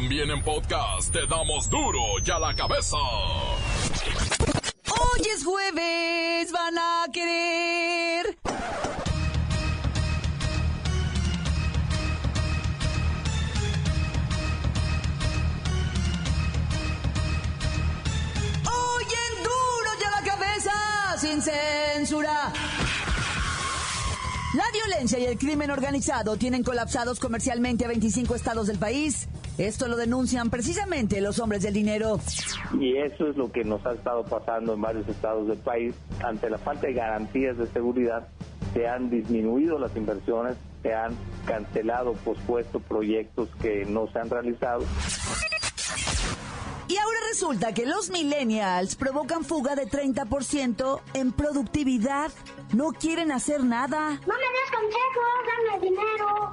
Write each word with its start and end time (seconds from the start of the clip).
También 0.00 0.30
en 0.30 0.40
podcast 0.44 1.12
te 1.12 1.26
damos 1.26 1.68
duro 1.68 1.98
y 2.24 2.30
a 2.30 2.38
la 2.38 2.54
cabeza. 2.54 2.96
Hoy 4.86 5.22
es 5.34 5.44
jueves, 5.44 6.52
van 6.52 6.78
a 6.78 7.04
querer. 7.12 8.38
Hoy 18.64 19.04
en 19.04 19.42
duro 19.42 19.90
y 20.00 20.04
a 20.04 20.10
la 20.10 20.22
cabeza, 20.22 21.16
sin 21.18 21.42
censura. 21.42 22.52
La 24.54 24.64
violencia 24.72 25.18
y 25.18 25.24
el 25.24 25.36
crimen 25.36 25.72
organizado 25.72 26.36
tienen 26.36 26.62
colapsados 26.62 27.18
comercialmente 27.18 27.84
a 27.84 27.88
25 27.88 28.36
estados 28.36 28.68
del 28.68 28.78
país. 28.78 29.26
Esto 29.58 29.88
lo 29.88 29.96
denuncian 29.96 30.50
precisamente 30.50 31.20
los 31.20 31.40
hombres 31.40 31.62
del 31.62 31.74
dinero. 31.74 32.20
Y 32.78 32.96
eso 32.96 33.28
es 33.28 33.36
lo 33.36 33.50
que 33.50 33.64
nos 33.64 33.84
ha 33.84 33.92
estado 33.92 34.24
pasando 34.24 34.74
en 34.74 34.80
varios 34.80 35.08
estados 35.08 35.48
del 35.48 35.58
país. 35.58 35.96
Ante 36.24 36.48
la 36.48 36.58
falta 36.58 36.86
de 36.86 36.92
garantías 36.94 37.58
de 37.58 37.66
seguridad, 37.66 38.28
se 38.72 38.86
han 38.86 39.10
disminuido 39.10 39.78
las 39.80 39.96
inversiones, 39.96 40.56
se 40.82 40.94
han 40.94 41.16
cancelado, 41.44 42.12
pospuesto 42.12 42.78
proyectos 42.78 43.48
que 43.60 43.84
no 43.84 44.06
se 44.12 44.20
han 44.20 44.30
realizado. 44.30 44.84
Y 46.86 46.96
ahora 46.96 47.18
resulta 47.28 47.74
que 47.74 47.84
los 47.84 48.10
millennials 48.10 48.94
provocan 48.94 49.44
fuga 49.44 49.74
de 49.74 49.86
30% 49.86 51.00
en 51.14 51.32
productividad. 51.32 52.30
No 52.72 52.92
quieren 52.92 53.32
hacer 53.32 53.62
nada. 53.64 54.10
No 54.26 54.34
me 54.34 54.48
des 54.54 54.70
consejos, 54.70 55.34
dame 55.68 55.84
dinero. 55.84 56.52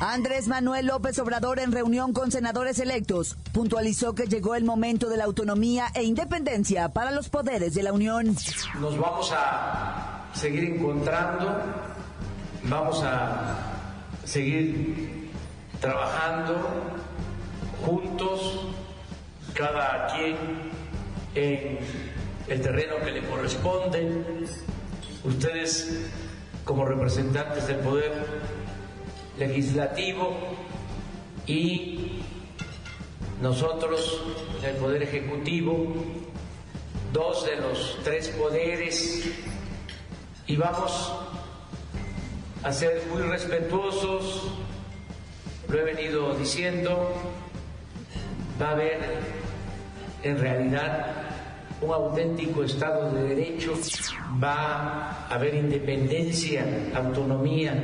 Andrés 0.00 0.46
Manuel 0.46 0.86
López 0.86 1.18
Obrador 1.18 1.58
en 1.58 1.72
reunión 1.72 2.12
con 2.12 2.30
senadores 2.30 2.78
electos 2.78 3.36
puntualizó 3.52 4.14
que 4.14 4.26
llegó 4.26 4.54
el 4.54 4.62
momento 4.62 5.08
de 5.08 5.16
la 5.16 5.24
autonomía 5.24 5.88
e 5.92 6.04
independencia 6.04 6.90
para 6.90 7.10
los 7.10 7.28
poderes 7.28 7.74
de 7.74 7.82
la 7.82 7.92
Unión. 7.92 8.36
Nos 8.80 8.96
vamos 8.96 9.32
a 9.36 10.28
seguir 10.34 10.64
encontrando, 10.64 11.60
vamos 12.62 13.02
a 13.02 13.56
seguir 14.24 15.30
trabajando 15.80 16.54
juntos, 17.84 18.68
cada 19.54 20.06
quien 20.14 20.36
en 21.34 21.78
el 22.46 22.60
terreno 22.60 22.94
que 23.04 23.10
le 23.10 23.26
corresponde. 23.26 24.24
Ustedes 25.24 26.06
como 26.64 26.84
representantes 26.84 27.66
del 27.66 27.78
poder 27.78 28.12
legislativo 29.38 30.36
y 31.46 32.20
nosotros, 33.40 34.20
el 34.64 34.76
Poder 34.76 35.02
Ejecutivo, 35.02 35.94
dos 37.12 37.46
de 37.46 37.56
los 37.56 37.98
tres 38.02 38.28
poderes, 38.28 39.30
y 40.46 40.56
vamos 40.56 41.12
a 42.64 42.72
ser 42.72 43.04
muy 43.10 43.22
respetuosos, 43.22 44.50
lo 45.68 45.78
he 45.78 45.84
venido 45.84 46.34
diciendo, 46.34 47.12
va 48.60 48.70
a 48.70 48.72
haber 48.72 48.98
en 50.22 50.38
realidad 50.38 51.14
un 51.80 51.92
auténtico 51.92 52.64
Estado 52.64 53.12
de 53.12 53.34
Derecho, 53.34 53.74
va 54.42 55.26
a 55.28 55.34
haber 55.34 55.54
independencia, 55.54 56.66
autonomía 56.94 57.74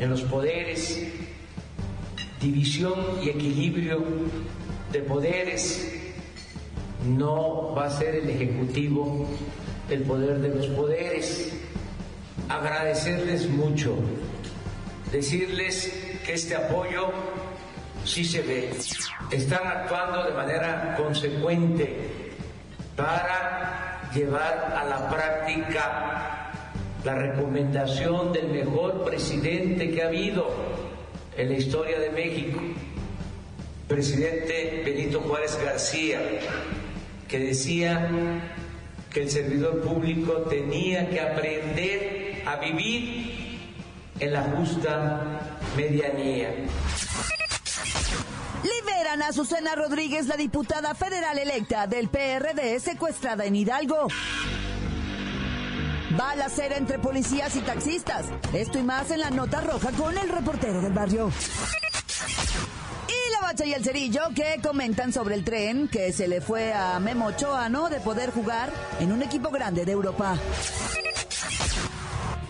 en 0.00 0.10
los 0.10 0.22
poderes, 0.22 1.02
división 2.40 2.94
y 3.22 3.30
equilibrio 3.30 4.04
de 4.92 5.00
poderes. 5.00 5.94
No 7.06 7.74
va 7.74 7.86
a 7.86 7.90
ser 7.90 8.16
el 8.16 8.30
Ejecutivo 8.30 9.26
el 9.90 10.02
poder 10.02 10.38
de 10.38 10.54
los 10.54 10.66
poderes. 10.68 11.52
Agradecerles 12.48 13.48
mucho, 13.48 13.96
decirles 15.12 15.92
que 16.24 16.34
este 16.34 16.56
apoyo 16.56 17.10
sí 18.04 18.24
se 18.24 18.42
ve. 18.42 18.70
Están 19.30 19.66
actuando 19.66 20.24
de 20.24 20.32
manera 20.32 20.94
consecuente 20.96 22.32
para 22.96 24.10
llevar 24.14 24.74
a 24.76 24.84
la 24.84 25.10
práctica 25.10 26.37
la 27.08 27.14
recomendación 27.14 28.34
del 28.34 28.48
mejor 28.48 29.02
presidente 29.02 29.90
que 29.90 30.02
ha 30.02 30.08
habido 30.08 30.46
en 31.38 31.48
la 31.48 31.56
historia 31.56 31.98
de 31.98 32.10
México, 32.10 32.60
presidente 33.88 34.82
Benito 34.84 35.22
Juárez 35.22 35.58
García, 35.64 36.20
que 37.26 37.38
decía 37.38 38.10
que 39.10 39.22
el 39.22 39.30
servidor 39.30 39.80
público 39.80 40.34
tenía 40.50 41.08
que 41.08 41.18
aprender 41.18 42.42
a 42.44 42.56
vivir 42.56 43.58
en 44.20 44.30
la 44.30 44.42
justa 44.42 45.62
medianía. 45.78 46.50
Liberan 48.62 49.22
a 49.22 49.32
Susana 49.32 49.74
Rodríguez, 49.76 50.26
la 50.26 50.36
diputada 50.36 50.94
federal 50.94 51.38
electa 51.38 51.86
del 51.86 52.10
PRD, 52.10 52.78
secuestrada 52.80 53.46
en 53.46 53.56
Hidalgo. 53.56 54.08
Balacera 56.16 56.76
entre 56.76 56.98
policías 56.98 57.54
y 57.56 57.60
taxistas. 57.60 58.26
Esto 58.52 58.78
y 58.78 58.82
más 58.82 59.10
en 59.10 59.20
la 59.20 59.30
nota 59.30 59.60
roja 59.60 59.90
con 59.92 60.16
el 60.16 60.28
reportero 60.28 60.80
del 60.80 60.92
barrio. 60.92 61.30
Y 63.08 63.32
la 63.32 63.40
bacha 63.40 63.64
y 63.66 63.74
el 63.74 63.84
cerillo 63.84 64.22
que 64.34 64.60
comentan 64.62 65.12
sobre 65.12 65.34
el 65.34 65.44
tren 65.44 65.88
que 65.88 66.12
se 66.12 66.28
le 66.28 66.40
fue 66.40 66.72
a 66.72 66.98
Memo 66.98 67.26
Ochoa, 67.26 67.68
¿no? 67.68 67.88
De 67.90 68.00
poder 68.00 68.30
jugar 68.32 68.72
en 69.00 69.12
un 69.12 69.22
equipo 69.22 69.50
grande 69.50 69.84
de 69.84 69.92
Europa. 69.92 70.38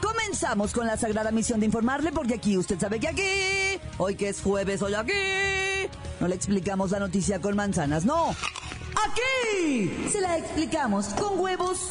Comenzamos 0.00 0.72
con 0.72 0.86
la 0.86 0.96
sagrada 0.96 1.30
misión 1.32 1.58
de 1.58 1.66
informarle 1.66 2.12
porque 2.12 2.34
aquí 2.34 2.56
usted 2.56 2.78
sabe 2.78 3.00
que 3.00 3.08
aquí, 3.08 3.80
hoy 3.98 4.14
que 4.14 4.28
es 4.28 4.40
jueves, 4.40 4.82
hoy 4.82 4.94
aquí, 4.94 5.12
no 6.20 6.28
le 6.28 6.34
explicamos 6.34 6.92
la 6.92 7.00
noticia 7.00 7.40
con 7.40 7.56
manzanas, 7.56 8.04
no. 8.04 8.34
Aquí 9.06 10.08
se 10.10 10.20
la 10.20 10.38
explicamos 10.38 11.06
con 11.08 11.38
huevos. 11.40 11.90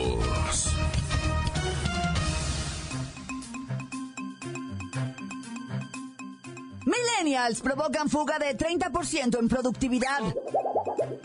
Millennials 7.21 7.61
provocan 7.61 8.09
fuga 8.09 8.39
de 8.39 8.57
30% 8.57 9.37
en 9.37 9.47
productividad. 9.47 10.21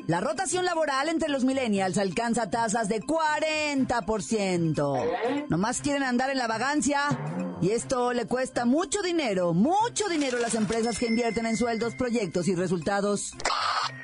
La 0.06 0.20
rotación 0.20 0.66
laboral 0.66 1.08
entre 1.08 1.30
los 1.30 1.44
millennials 1.44 1.96
alcanza 1.96 2.50
tasas 2.50 2.90
de 2.90 3.00
40%. 3.00 5.46
Nomás 5.48 5.80
quieren 5.80 6.02
andar 6.02 6.28
en 6.28 6.36
la 6.36 6.48
vagancia 6.48 7.18
y 7.62 7.70
esto 7.70 8.12
le 8.12 8.26
cuesta 8.26 8.66
mucho 8.66 9.00
dinero, 9.00 9.54
mucho 9.54 10.06
dinero 10.10 10.36
a 10.36 10.40
las 10.40 10.54
empresas 10.54 10.98
que 10.98 11.06
invierten 11.06 11.46
en 11.46 11.56
sueldos, 11.56 11.94
proyectos 11.94 12.46
y 12.48 12.54
resultados. 12.54 13.32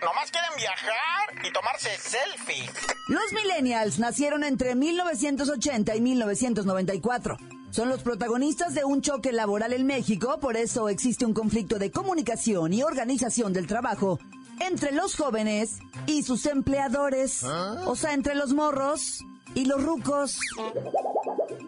Nomás 0.03 0.31
quieren 0.31 0.53
viajar 0.57 1.47
y 1.47 1.53
tomarse 1.53 1.91
selfie. 1.99 2.71
Los 3.09 3.35
millennials 3.35 3.99
nacieron 3.99 4.45
entre 4.45 4.75
1980 4.75 5.95
y 5.95 6.01
1994. 6.01 7.37
Son 7.73 7.89
los 7.89 8.03
protagonistas 8.03 8.75
de 8.75 8.85
un 8.85 9.01
choque 9.01 9.33
laboral 9.33 9.73
en 9.73 9.87
México, 9.87 10.39
por 10.39 10.59
eso 10.59 10.91
existe 10.91 11.25
un 11.25 11.33
conflicto 11.33 11.79
de 11.79 11.91
comunicación 11.91 12.75
y 12.75 12.83
organización 12.83 13.55
del 13.55 13.67
trabajo 13.67 14.19
entre 14.61 14.93
los 14.93 15.17
jóvenes 15.17 15.79
y 16.05 16.23
sus 16.23 16.45
empleadores. 16.45 17.43
O 17.87 17.97
sea, 17.97 18.13
entre 18.13 18.35
los 18.35 18.53
morros 18.53 19.25
y 19.55 19.65
los 19.65 19.83
rucos. 19.83 20.39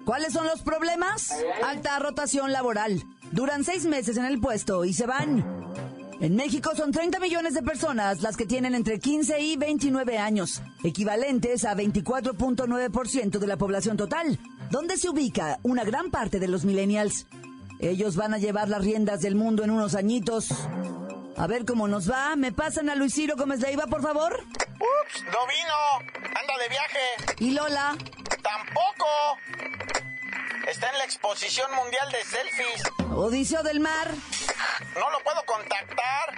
¿Cuáles 0.05 0.35
son 0.35 0.47
los 0.47 0.61
problemas? 0.61 1.33
Alta 1.65 1.99
rotación 1.99 2.53
laboral. 2.53 3.03
Duran 3.33 3.65
seis 3.65 3.87
meses 3.87 4.19
en 4.19 4.27
el 4.27 4.39
puesto 4.41 4.85
y 4.85 4.93
se 4.93 5.06
van. 5.06 5.65
En 6.21 6.37
México 6.37 6.73
son 6.77 6.93
30 6.93 7.19
millones 7.19 7.55
de 7.55 7.62
personas 7.62 8.23
las 8.23 8.37
que 8.37 8.47
tienen 8.47 8.75
entre 8.75 9.01
15 9.01 9.41
y 9.41 9.56
29 9.56 10.19
años, 10.19 10.62
equivalentes 10.85 11.65
a 11.65 11.75
24.9% 11.75 13.39
de 13.39 13.47
la 13.47 13.56
población 13.56 13.97
total, 13.97 14.39
donde 14.71 14.97
se 14.97 15.09
ubica 15.09 15.59
una 15.63 15.85
gran 15.85 16.11
parte 16.11 16.39
de 16.39 16.49
los 16.49 16.65
millennials. 16.65 17.27
Ellos 17.81 18.17
van 18.17 18.35
a 18.35 18.39
llevar 18.39 18.69
las 18.69 18.83
riendas 18.83 19.21
del 19.21 19.35
mundo 19.35 19.65
en 19.65 19.71
unos 19.71 19.95
añitos. 19.95 20.49
A 21.37 21.47
ver 21.47 21.65
cómo 21.65 21.89
nos 21.89 22.11
va. 22.11 22.37
¿Me 22.37 22.53
pasan 22.53 22.89
a 22.89 22.95
Luis 22.95 23.15
Ciro 23.15 23.37
Gómez 23.37 23.61
Leiva, 23.61 23.87
por 23.87 24.03
favor? 24.03 24.33
Ups, 24.35 25.25
no 25.25 25.47
vino. 25.47 26.21
anda 26.25 26.59
de 26.63 26.69
viaje. 26.69 27.35
¿Y 27.41 27.51
Lola? 27.51 27.97
Tampoco. 28.43 29.07
Está 30.69 30.91
en 30.91 30.99
la 30.99 31.05
exposición 31.05 31.71
mundial 31.75 32.11
de 32.11 32.25
selfies. 32.25 32.83
Odiseo 33.11 33.63
del 33.63 33.81
Mar. 33.81 34.09
No 34.95 35.11
lo 35.11 35.21
puedo 35.25 35.43
contactar. 35.45 36.35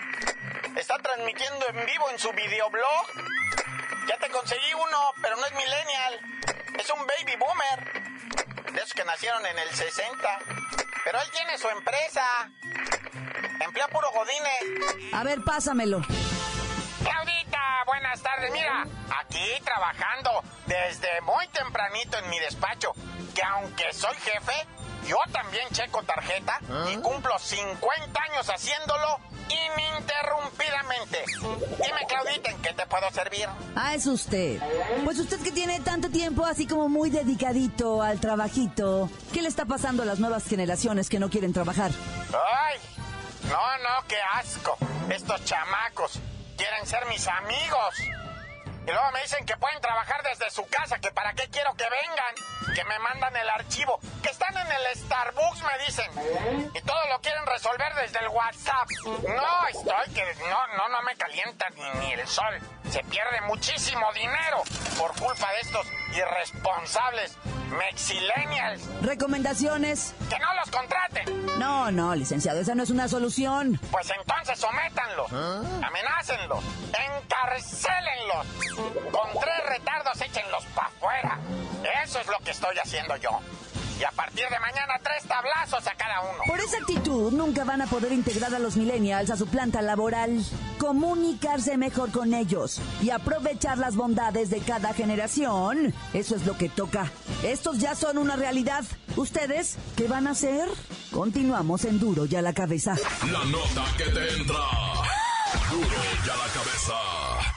Está 0.76 0.99
transmitiendo 0.99 1.67
en 1.69 1.87
vivo 1.87 2.11
en 2.11 2.19
su 2.19 2.31
videoblog. 2.32 3.06
Ya 4.08 4.19
te 4.19 4.28
conseguí 4.31 4.75
uno, 4.75 4.99
pero 5.23 5.37
no 5.37 5.46
es 5.46 5.52
millennial. 5.52 6.20
Es 6.78 6.90
un 6.90 7.06
baby 7.06 7.37
boomer. 7.38 8.05
De 8.76 8.82
esos 8.82 8.93
que 8.93 9.05
nacieron 9.06 9.46
en 9.46 9.58
el 9.58 9.70
60. 9.70 10.38
Pero 11.02 11.19
él 11.19 11.31
tiene 11.32 11.56
su 11.56 11.67
empresa. 11.67 12.23
Emplea 13.58 13.88
puro 13.88 14.11
godines. 14.12 15.14
A 15.14 15.25
ver, 15.25 15.40
pásamelo. 15.43 16.02
Claudita, 17.02 17.84
buenas 17.87 18.20
tardes. 18.20 18.52
Mira, 18.52 18.87
aquí 19.19 19.49
trabajando 19.64 20.43
desde 20.67 21.23
muy 21.23 21.49
tempranito 21.49 22.19
en 22.19 22.28
mi 22.28 22.38
despacho. 22.38 22.93
Que 23.34 23.43
aunque 23.44 23.94
soy 23.94 24.14
jefe, 24.17 24.67
yo 25.06 25.17
también 25.32 25.67
checo 25.73 26.02
tarjeta 26.02 26.61
y 26.93 26.99
cumplo 26.99 27.38
50 27.38 28.20
años 28.31 28.50
haciéndolo 28.50 29.20
ininterrumpidamente. 29.48 31.25
Dime, 31.82 32.00
Claudita, 32.08 32.50
¿en 32.50 32.62
qué 32.62 32.72
te 32.72 32.87
puedo 32.87 33.10
servir? 33.10 33.48
Ah, 33.75 33.94
es 33.94 34.06
usted. 34.06 34.60
Pues 35.04 35.19
usted 35.19 35.40
que 35.40 35.52
tiene 35.52 35.81
tanto 35.81 36.08
tiempo 36.10 36.44
así 36.44 36.66
como 36.66 36.88
muy 36.88 37.10
dedicadito 37.10 38.02
al 38.02 38.20
trabajito. 38.20 39.10
¿Qué 39.32 39.43
le 39.43 39.48
está 39.48 39.64
pasando 39.64 40.02
a 40.02 40.06
las 40.06 40.19
nuevas 40.19 40.46
generaciones 40.46 41.08
que 41.08 41.19
no 41.19 41.31
quieren 41.31 41.52
trabajar? 41.52 41.90
¡Ay! 42.32 42.78
No, 43.48 43.78
no, 43.78 44.06
qué 44.08 44.16
asco. 44.34 44.76
Estos 45.08 45.44
chamacos 45.44 46.19
quieren 46.56 46.87
ser 46.87 47.06
mis 47.06 47.26
amigos. 47.28 47.94
Y 48.86 48.90
luego 48.92 49.10
me 49.10 49.20
dicen 49.22 49.44
que 49.44 49.56
pueden 49.56 49.80
trabajar 49.80 50.22
desde 50.22 50.48
su 50.50 50.64
casa, 50.68 50.98
que 51.00 51.10
para 51.10 51.32
qué 51.32 51.48
quiero 51.48 51.74
que 51.74 51.84
vengan, 51.90 52.74
que 52.74 52.84
me 52.84 52.98
mandan 53.00 53.34
el 53.36 53.50
archivo, 53.50 53.98
que 54.22 54.30
están 54.30 54.56
en 54.56 54.70
el 54.70 54.96
Starbucks, 54.96 55.62
me 55.62 55.84
dicen. 55.84 56.70
Y 56.72 56.80
todo 56.82 57.06
lo 57.08 57.20
quieren 57.20 57.44
resolver 57.46 57.92
desde 57.94 58.20
el 58.20 58.28
WhatsApp. 58.28 58.88
No, 59.04 59.66
estoy 59.68 60.14
que 60.14 60.34
no, 60.48 60.66
no, 60.76 60.88
no 60.88 61.02
me 61.02 61.16
calienta 61.16 61.68
ni, 61.70 61.90
ni 61.98 62.12
el 62.12 62.28
sol. 62.28 62.60
Se 62.90 63.02
pierde 63.04 63.40
muchísimo 63.46 64.06
dinero 64.14 64.62
por 64.98 65.12
culpa 65.18 65.50
de 65.52 65.60
estos 65.60 65.86
irresponsables 66.16 67.36
mexilenials. 67.70 68.82
¿Recomendaciones? 69.02 70.14
Que 70.30 70.38
no 70.38 70.54
los 70.54 70.70
contraten. 70.70 71.46
No, 71.58 71.90
no, 71.90 72.14
licenciado, 72.14 72.60
esa 72.60 72.74
no 72.74 72.82
es 72.82 72.90
una 72.90 73.08
solución. 73.08 73.80
Pues 73.90 74.10
entonces 74.10 74.58
sométanlos, 74.58 75.32
amenácenlos, 75.82 76.64
encarcélenlos. 76.92 78.46
Con 79.10 79.40
tres 79.40 79.66
retardos 79.68 80.20
échenlos 80.20 80.64
para 80.74 80.88
afuera. 80.88 81.38
Eso 82.04 82.20
es 82.20 82.26
lo 82.26 82.38
que 82.38 82.50
estoy 82.50 82.76
haciendo 82.78 83.16
yo. 83.16 83.40
Y 83.98 84.04
a 84.04 84.10
partir 84.10 84.44
de 84.50 84.58
mañana 84.60 84.94
tres 85.02 85.25
tablazos 85.25 85.87
a 85.87 85.94
cada 85.94 86.20
uno. 86.20 86.43
Por 86.46 86.60
esa 86.60 86.76
actitud 86.76 87.32
nunca 87.32 87.64
van 87.64 87.81
a 87.81 87.87
poder 87.87 88.12
integrar 88.12 88.54
a 88.54 88.58
los 88.58 88.76
millennials 88.76 89.31
a 89.31 89.37
su 89.37 89.46
planta 89.46 89.81
laboral, 89.81 90.44
comunicarse 90.78 91.78
mejor 91.78 92.10
con 92.10 92.34
ellos 92.34 92.81
y 93.02 93.10
aprovechar 93.10 93.78
las 93.78 93.96
bondades 93.96 94.50
de 94.50 94.60
cada 94.60 94.93
generación. 94.93 95.94
Eso 96.12 96.37
es 96.37 96.44
lo 96.44 96.58
que 96.58 96.69
toca. 96.69 97.10
Estos 97.43 97.78
ya 97.78 97.94
son 97.94 98.19
una 98.19 98.37
realidad. 98.37 98.84
¿Ustedes 99.16 99.76
qué 99.96 100.08
van 100.08 100.26
a 100.26 100.32
hacer? 100.32 100.69
Continuamos 101.10 101.84
en 101.87 101.99
Duro 101.99 102.26
y 102.26 102.37
a 102.37 102.42
la 102.42 102.52
cabeza. 102.52 102.96
La 103.32 103.44
nota 103.46 103.84
que 103.96 104.04
te 104.04 104.34
entra. 104.37 104.60
Duro 105.70 105.88
y 106.25 106.28
a 106.28 106.37
la 106.37 106.52
cabeza. 106.52 107.55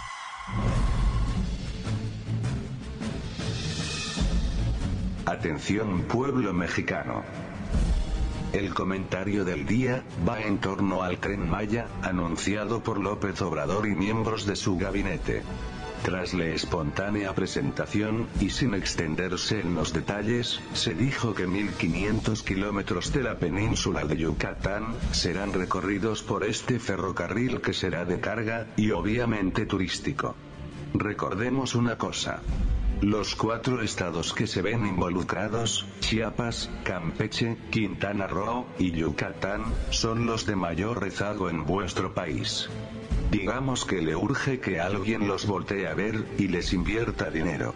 Atención 5.29 6.05
pueblo 6.07 6.53
mexicano. 6.53 7.23
El 8.51 8.73
comentario 8.73 9.45
del 9.45 9.67
día 9.67 10.01
va 10.27 10.41
en 10.41 10.57
torno 10.57 11.03
al 11.03 11.19
tren 11.19 11.47
Maya, 11.47 11.85
anunciado 12.01 12.81
por 12.81 12.99
López 12.99 13.39
Obrador 13.43 13.85
y 13.85 13.93
miembros 13.93 14.47
de 14.47 14.55
su 14.55 14.75
gabinete. 14.75 15.43
Tras 16.03 16.33
la 16.33 16.45
espontánea 16.45 17.35
presentación, 17.35 18.25
y 18.39 18.49
sin 18.49 18.73
extenderse 18.73 19.59
en 19.59 19.75
los 19.75 19.93
detalles, 19.93 20.61
se 20.73 20.95
dijo 20.95 21.35
que 21.35 21.47
1.500 21.47 22.43
kilómetros 22.43 23.13
de 23.13 23.21
la 23.21 23.37
península 23.37 24.05
de 24.05 24.17
Yucatán 24.17 24.95
serán 25.11 25.53
recorridos 25.53 26.23
por 26.23 26.43
este 26.43 26.79
ferrocarril 26.79 27.61
que 27.61 27.73
será 27.73 28.03
de 28.03 28.19
carga, 28.19 28.65
y 28.77 28.89
obviamente 28.89 29.67
turístico. 29.67 30.35
Recordemos 30.95 31.75
una 31.75 31.99
cosa. 31.99 32.41
Los 33.01 33.33
cuatro 33.33 33.81
estados 33.81 34.33
que 34.33 34.45
se 34.45 34.61
ven 34.61 34.85
involucrados, 34.85 35.85
Chiapas, 36.01 36.69
Campeche, 36.83 37.55
Quintana 37.69 38.27
Roo 38.27 38.67
y 38.77 38.91
Yucatán, 38.91 39.63
son 39.89 40.25
los 40.25 40.45
de 40.45 40.57
mayor 40.57 41.01
rezago 41.01 41.49
en 41.49 41.63
vuestro 41.63 42.13
país. 42.13 42.67
Digamos 43.31 43.85
que 43.85 44.01
le 44.01 44.17
urge 44.17 44.59
que 44.59 44.81
alguien 44.81 45.29
los 45.29 45.47
voltee 45.47 45.87
a 45.87 45.93
ver 45.93 46.25
y 46.37 46.49
les 46.49 46.73
invierta 46.73 47.29
dinero. 47.29 47.73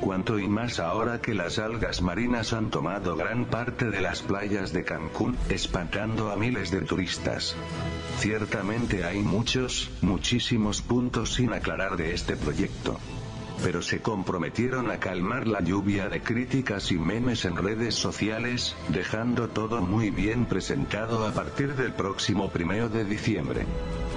Cuanto 0.00 0.38
y 0.38 0.46
más 0.46 0.78
ahora 0.78 1.20
que 1.20 1.34
las 1.34 1.58
algas 1.58 2.00
marinas 2.00 2.52
han 2.52 2.70
tomado 2.70 3.16
gran 3.16 3.46
parte 3.46 3.90
de 3.90 4.00
las 4.00 4.22
playas 4.22 4.72
de 4.72 4.84
Cancún, 4.84 5.36
espantando 5.48 6.30
a 6.30 6.36
miles 6.36 6.70
de 6.70 6.82
turistas. 6.82 7.56
Ciertamente 8.18 9.04
hay 9.04 9.22
muchos, 9.22 9.90
muchísimos 10.02 10.82
puntos 10.82 11.34
sin 11.34 11.52
aclarar 11.52 11.96
de 11.96 12.14
este 12.14 12.36
proyecto 12.36 13.00
pero 13.62 13.82
se 13.82 14.00
comprometieron 14.00 14.90
a 14.90 14.98
calmar 14.98 15.46
la 15.46 15.60
lluvia 15.60 16.08
de 16.08 16.20
críticas 16.20 16.90
y 16.90 16.98
memes 16.98 17.44
en 17.44 17.56
redes 17.56 17.94
sociales, 17.94 18.74
dejando 18.88 19.48
todo 19.48 19.80
muy 19.80 20.10
bien 20.10 20.46
presentado 20.46 21.26
a 21.26 21.32
partir 21.32 21.74
del 21.74 21.92
próximo 21.92 22.50
primero 22.50 22.88
de 22.88 23.04
diciembre. 23.04 23.66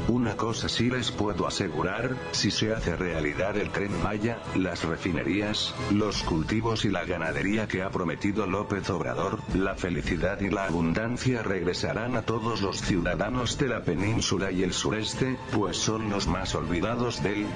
Una 0.07 0.37
cosa 0.37 0.69
sí 0.69 0.91
les 0.91 1.09
puedo 1.09 1.47
asegurar, 1.47 2.15
si 2.31 2.51
se 2.51 2.71
hace 2.73 2.95
realidad 2.95 3.57
el 3.57 3.71
tren 3.71 3.91
Maya, 4.03 4.37
las 4.55 4.83
refinerías, 4.83 5.73
los 5.91 6.21
cultivos 6.21 6.85
y 6.85 6.89
la 6.89 7.05
ganadería 7.05 7.67
que 7.67 7.81
ha 7.81 7.89
prometido 7.89 8.45
López 8.45 8.87
Obrador, 8.91 9.39
la 9.55 9.73
felicidad 9.73 10.39
y 10.41 10.49
la 10.49 10.65
abundancia 10.65 11.41
regresarán 11.41 12.15
a 12.17 12.21
todos 12.21 12.61
los 12.61 12.81
ciudadanos 12.81 13.57
de 13.57 13.67
la 13.67 13.81
península 13.81 14.51
y 14.51 14.61
el 14.61 14.73
sureste, 14.73 15.37
pues 15.51 15.77
son 15.77 16.11
los 16.11 16.27
más 16.27 16.53
olvidados 16.53 17.23
del 17.23 17.47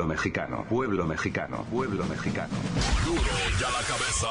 pueblo 0.00 0.14
mexicano, 0.14 0.64
pueblo 0.66 1.04
mexicano, 1.04 1.66
pueblo 1.70 2.04
mexicano. 2.06 2.54
Duro 3.04 3.20
y 3.20 3.64
a 3.64 3.70
la 3.70 3.86
cabeza. 3.86 4.28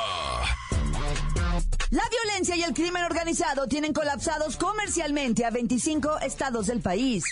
La 1.91 2.03
violencia 2.09 2.55
y 2.55 2.63
el 2.63 2.73
crimen 2.73 3.03
organizado 3.03 3.67
tienen 3.67 3.93
colapsados 3.93 4.57
comercialmente 4.57 5.45
a 5.45 5.51
25 5.51 6.21
estados 6.21 6.67
del 6.67 6.81
país. 6.81 7.23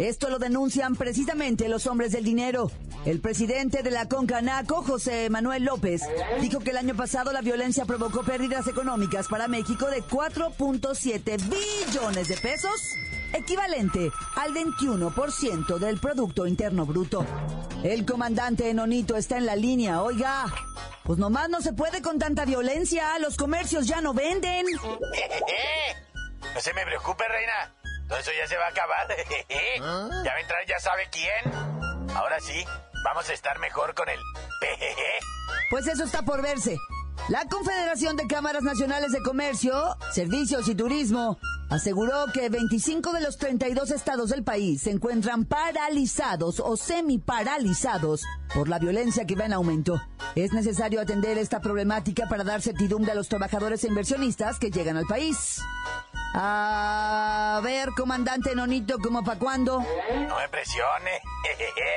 Esto 0.00 0.30
lo 0.30 0.40
denuncian 0.40 0.96
precisamente 0.96 1.68
los 1.68 1.86
hombres 1.86 2.10
del 2.10 2.24
dinero. 2.24 2.72
El 3.04 3.20
presidente 3.20 3.84
de 3.84 3.90
la 3.92 4.08
Concanaco, 4.08 4.82
José 4.82 5.30
Manuel 5.30 5.64
López, 5.64 6.02
dijo 6.40 6.58
que 6.58 6.70
el 6.70 6.76
año 6.76 6.96
pasado 6.96 7.32
la 7.32 7.40
violencia 7.40 7.84
provocó 7.84 8.22
pérdidas 8.22 8.66
económicas 8.66 9.28
para 9.28 9.46
México 9.46 9.86
de 9.90 10.02
4.7 10.02 11.38
billones 11.48 12.28
de 12.28 12.36
pesos, 12.36 12.80
equivalente 13.32 14.10
al 14.36 14.52
21% 14.52 15.78
del 15.78 15.98
Producto 15.98 16.46
Interno 16.46 16.86
Bruto. 16.86 17.26
El 17.82 18.06
comandante 18.06 18.70
Enonito 18.70 19.16
está 19.16 19.36
en 19.36 19.46
la 19.46 19.56
línea, 19.56 20.02
oiga. 20.02 20.46
Pues 21.04 21.18
nomás 21.18 21.48
no 21.48 21.60
se 21.60 21.72
puede 21.72 22.00
con 22.00 22.18
tanta 22.18 22.44
violencia, 22.44 23.18
los 23.18 23.36
comercios 23.36 23.86
ya 23.86 24.00
no 24.00 24.14
venden. 24.14 24.66
No 26.54 26.60
se 26.60 26.74
me 26.74 26.84
preocupe, 26.84 27.26
reina. 27.28 27.74
Todo 28.08 28.18
eso 28.18 28.30
ya 28.38 28.46
se 28.46 28.58
va 28.58 28.66
a 28.66 28.68
acabar. 28.68 29.06
Ya 29.78 30.32
va 30.32 30.36
a 30.36 30.40
entrar, 30.40 30.66
ya 30.66 30.78
sabe 30.78 31.08
quién. 31.10 32.10
Ahora 32.14 32.38
sí, 32.40 32.64
vamos 33.04 33.26
a 33.30 33.32
estar 33.32 33.58
mejor 33.58 33.94
con 33.94 34.06
el 34.10 34.18
Pues 35.70 35.86
eso 35.86 36.04
está 36.04 36.22
por 36.22 36.42
verse. 36.42 36.76
La 37.28 37.46
Confederación 37.46 38.16
de 38.16 38.26
Cámaras 38.26 38.62
Nacionales 38.62 39.12
de 39.12 39.22
Comercio, 39.22 39.96
Servicios 40.12 40.68
y 40.68 40.74
Turismo 40.74 41.38
aseguró 41.72 42.26
que 42.34 42.50
25 42.50 43.12
de 43.12 43.22
los 43.22 43.38
32 43.38 43.90
estados 43.92 44.28
del 44.28 44.44
país 44.44 44.82
se 44.82 44.90
encuentran 44.90 45.46
paralizados 45.46 46.60
o 46.60 46.76
semiparalizados 46.76 48.22
por 48.54 48.68
la 48.68 48.78
violencia 48.78 49.26
que 49.26 49.36
va 49.36 49.46
en 49.46 49.54
aumento. 49.54 49.98
Es 50.34 50.52
necesario 50.52 51.00
atender 51.00 51.38
esta 51.38 51.60
problemática 51.60 52.28
para 52.28 52.44
dar 52.44 52.60
certidumbre 52.60 53.12
a 53.12 53.14
los 53.14 53.28
trabajadores 53.28 53.84
e 53.84 53.88
inversionistas 53.88 54.58
que 54.58 54.70
llegan 54.70 54.98
al 54.98 55.06
país. 55.06 55.62
A 56.34 57.60
ver, 57.64 57.90
comandante 57.96 58.54
Nonito, 58.54 58.98
¿cómo 58.98 59.24
para 59.24 59.38
cuándo? 59.38 59.78
No 59.80 60.36
me 60.36 60.48
presione, 60.50 61.22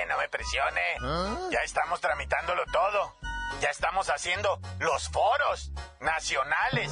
no 0.08 0.18
me 0.18 0.30
presione. 0.30 1.52
Ya 1.52 1.60
estamos 1.66 2.00
tramitándolo 2.00 2.64
todo. 2.72 3.14
Ya 3.62 3.70
estamos 3.70 4.10
haciendo 4.10 4.60
los 4.80 5.10
foros 5.10 5.72
nacionales 6.00 6.92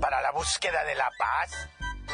para 0.00 0.20
la 0.22 0.32
búsqueda 0.32 0.84
de 0.84 0.94
la 0.96 1.10
paz. 1.16 1.68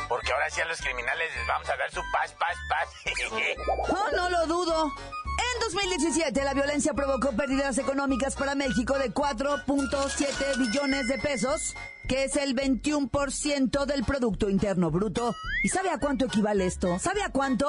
Porque 0.09 0.33
ahora 0.33 0.49
sí 0.51 0.61
a 0.61 0.65
los 0.67 0.81
criminales 0.81 1.35
les 1.37 1.47
vamos 1.47 1.69
a 1.69 1.77
dar 1.77 1.91
su 1.91 2.01
paz, 2.13 2.33
paz, 2.39 2.57
paz. 2.69 2.89
En 5.39 5.61
2017 5.61 6.45
la 6.45 6.55
violencia 6.55 6.95
provocó 6.95 7.33
pérdidas 7.33 7.77
económicas 7.79 8.35
para 8.37 8.55
México 8.55 8.99
de 8.99 9.13
4.7 9.13 10.59
billones 10.59 11.09
de 11.09 11.19
pesos, 11.19 11.75
que 12.09 12.25
es 12.25 12.37
el 12.37 12.57
21% 12.57 13.85
del 13.85 14.05
Producto 14.05 14.49
Interno 14.49 14.91
Bruto. 14.91 15.35
¿Y 15.63 15.69
sabe 15.69 15.91
a 15.91 15.99
cuánto 15.99 16.25
equivale 16.27 16.67
esto? 16.67 16.99
¿Sabe 16.99 17.23
a 17.23 17.31
cuánto? 17.31 17.69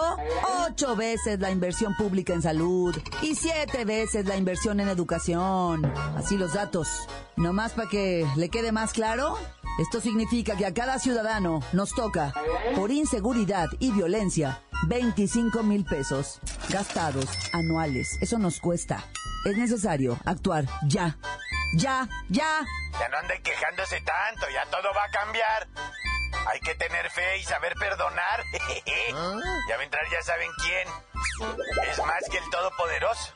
Ocho 0.68 0.96
veces 0.96 1.40
la 1.40 1.52
inversión 1.52 1.96
pública 1.98 2.34
en 2.34 2.42
salud 2.42 2.96
y 3.22 3.36
siete 3.36 3.84
veces 3.84 4.26
la 4.26 4.38
inversión 4.38 4.80
en 4.80 4.88
educación. 4.88 5.86
Así 6.16 6.38
los 6.38 6.54
datos. 6.54 6.88
No 7.36 7.52
más 7.54 7.74
para 7.74 7.90
que 7.90 8.26
le 8.36 8.50
quede 8.50 8.72
más 8.72 8.94
claro, 8.94 9.38
esto 9.78 10.02
significa 10.02 10.56
que 10.56 10.66
a 10.66 10.74
cada 10.74 10.98
ciudadano 10.98 11.62
nos 11.72 11.94
toca, 11.94 12.34
por 12.76 12.92
inseguridad 12.92 13.70
y 13.80 13.92
violencia, 13.92 14.64
25 14.88 15.62
mil 15.62 15.86
pesos 15.86 16.40
gastados 16.70 17.26
anuales. 17.54 18.18
Eso 18.22 18.40
nos 18.40 18.60
cuesta. 18.60 19.04
Es 19.46 19.56
necesario 19.56 20.18
actuar 20.26 20.66
ya. 20.88 21.18
Ya, 21.76 22.08
ya. 22.30 22.66
Ya 23.00 23.10
no 23.10 23.18
anden 23.18 23.42
quejándose 23.44 24.02
tanto, 24.02 24.48
ya 24.52 24.66
todo 24.72 24.92
va 24.96 25.04
a 25.04 25.12
cambiar. 25.12 25.68
Hay 26.48 26.60
que 26.62 26.76
tener 26.76 27.10
fe 27.12 27.38
y 27.40 27.44
saber 27.44 27.76
perdonar. 27.76 28.44
Ya 29.70 29.76
va 29.76 29.82
a 29.82 29.86
entrar 29.86 30.04
ya 30.10 30.22
saben 30.22 30.50
quién. 30.64 30.88
Es 31.90 31.98
más 32.00 32.24
que 32.32 32.38
el 32.38 32.50
Todopoderoso. 32.50 33.34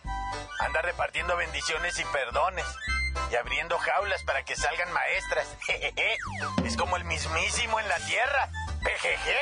Anda 0.60 0.81
repartiendo 0.81 1.36
bendiciones 1.36 2.00
y 2.00 2.03
perdones. 2.05 2.65
Y 3.32 3.36
abriendo 3.36 3.77
jaulas 3.77 4.24
para 4.24 4.44
que 4.44 4.56
salgan 4.56 4.91
maestras. 4.94 5.48
Es 6.65 6.77
como 6.77 6.98
el 6.98 7.06
mismísimo 7.06 7.80
en 7.80 7.88
la 7.88 7.98
tierra. 8.06 8.50
Pejeje. 8.84 9.38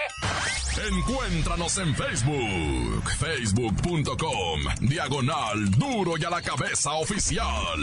Encuéntranos 0.88 1.78
en 1.78 1.94
Facebook, 1.96 3.12
facebook.com, 3.20 4.62
diagonal 4.80 5.72
duro 5.72 6.18
y 6.18 6.24
a 6.24 6.30
la 6.30 6.42
cabeza 6.42 6.94
oficial. 6.94 7.80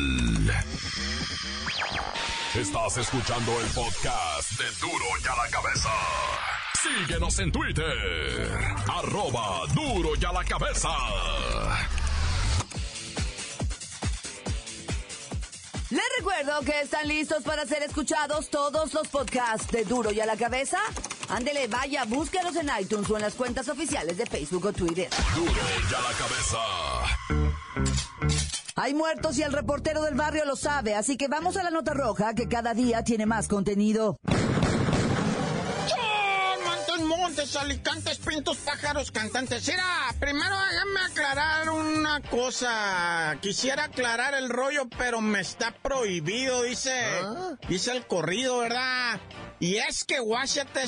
Estás 2.55 2.97
escuchando 2.97 3.61
el 3.61 3.67
podcast 3.69 4.51
de 4.53 4.65
duro 4.81 5.05
y 5.23 5.27
a 5.29 5.37
la 5.45 5.51
cabeza. 5.51 5.91
Síguenos 6.83 7.39
en 7.39 7.53
Twitter, 7.53 8.51
arroba 8.89 9.67
duro 9.75 10.11
y 10.19 10.25
a 10.25 10.33
la 10.33 10.45
cabeza. 10.45 10.89
Les 15.91 16.03
recuerdo 16.19 16.63
que 16.63 16.81
están 16.81 17.07
listos 17.07 17.45
para 17.45 17.65
ser 17.65 17.85
escuchados 17.85 18.49
todos 18.51 18.93
los 18.93 19.07
podcasts 19.07 19.71
de 19.71 19.85
Duro 19.85 20.11
y 20.11 20.19
a 20.19 20.27
la 20.27 20.37
cabeza. 20.37 20.79
Ándele, 21.29 21.69
vaya, 21.69 22.05
búsquelos 22.05 22.57
en 22.57 22.69
iTunes 22.81 23.09
o 23.09 23.15
en 23.17 23.23
las 23.23 23.35
cuentas 23.35 23.69
oficiales 23.69 24.17
de 24.17 24.27
Facebook 24.27 24.67
o 24.67 24.73
Twitter. 24.73 25.09
Duro 25.37 25.53
y 25.53 25.95
a 25.95 26.01
la 26.01 26.13
cabeza. 26.19 26.59
Hay 28.75 28.95
muertos 28.95 29.39
y 29.39 29.43
el 29.43 29.53
reportero 29.53 30.03
del 30.03 30.17
barrio 30.17 30.45
lo 30.45 30.57
sabe, 30.57 30.97
así 30.97 31.17
que 31.17 31.29
vamos 31.29 31.57
a 31.57 31.63
la 31.63 31.71
nota 31.71 31.95
roja 31.95 32.35
que 32.35 32.49
cada 32.49 32.75
día 32.75 33.05
tiene 33.05 33.25
más 33.25 33.47
contenido. 33.47 34.19
Montes, 37.47 37.63
alicantes, 37.63 38.19
pintos, 38.19 38.57
pájaros, 38.57 39.13
cantantes. 39.13 39.69
Mira, 39.69 39.85
primero 40.19 40.57
déjame 40.59 41.01
aclarar 41.07 41.71
una 41.71 42.21
cosa. 42.23 43.39
Quisiera 43.41 43.85
aclarar 43.85 44.35
el 44.35 44.49
rollo, 44.49 44.89
pero 44.99 45.21
me 45.21 45.41
está 45.41 45.71
prohibido, 45.71 46.63
dice, 46.63 46.93
dice 47.69 47.93
el 47.93 48.05
corrido, 48.09 48.59
¿verdad? 48.59 49.21
Y 49.61 49.77
es 49.77 50.03
que 50.05 50.19
Washington 50.21 50.83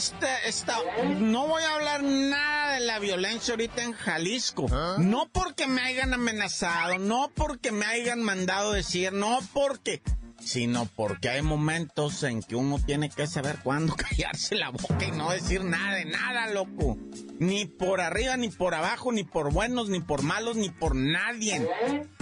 está, 0.44 0.78
no 1.20 1.46
voy 1.46 1.62
a 1.62 1.74
hablar 1.76 2.02
nada 2.02 2.74
de 2.74 2.80
la 2.80 2.98
violencia 2.98 3.52
ahorita 3.52 3.84
en 3.84 3.92
Jalisco. 3.92 4.66
No 4.98 5.28
porque 5.30 5.68
me 5.68 5.82
hayan 5.82 6.12
amenazado, 6.12 6.98
no 6.98 7.30
porque 7.36 7.70
me 7.70 7.86
hayan 7.86 8.20
mandado 8.20 8.72
decir, 8.72 9.12
no 9.12 9.38
porque, 9.52 10.02
sino 10.40 10.86
porque 10.86 11.28
hay 11.28 11.42
momentos 11.42 12.22
en 12.22 12.42
que 12.42 12.56
uno 12.56 12.78
tiene 12.78 13.10
que 13.10 13.26
saber 13.26 13.58
cuándo 13.62 13.94
callarse 13.96 14.54
la 14.54 14.70
boca 14.70 15.04
y 15.06 15.10
no 15.10 15.30
decir 15.30 15.64
nada 15.64 15.96
de 15.96 16.04
nada, 16.04 16.48
loco. 16.48 16.96
Ni 17.38 17.66
por 17.66 18.00
arriba, 18.00 18.36
ni 18.36 18.48
por 18.48 18.74
abajo, 18.74 19.12
ni 19.12 19.24
por 19.24 19.52
buenos, 19.52 19.88
ni 19.88 20.00
por 20.00 20.22
malos, 20.22 20.56
ni 20.56 20.70
por 20.70 20.96
nadie. 20.96 21.68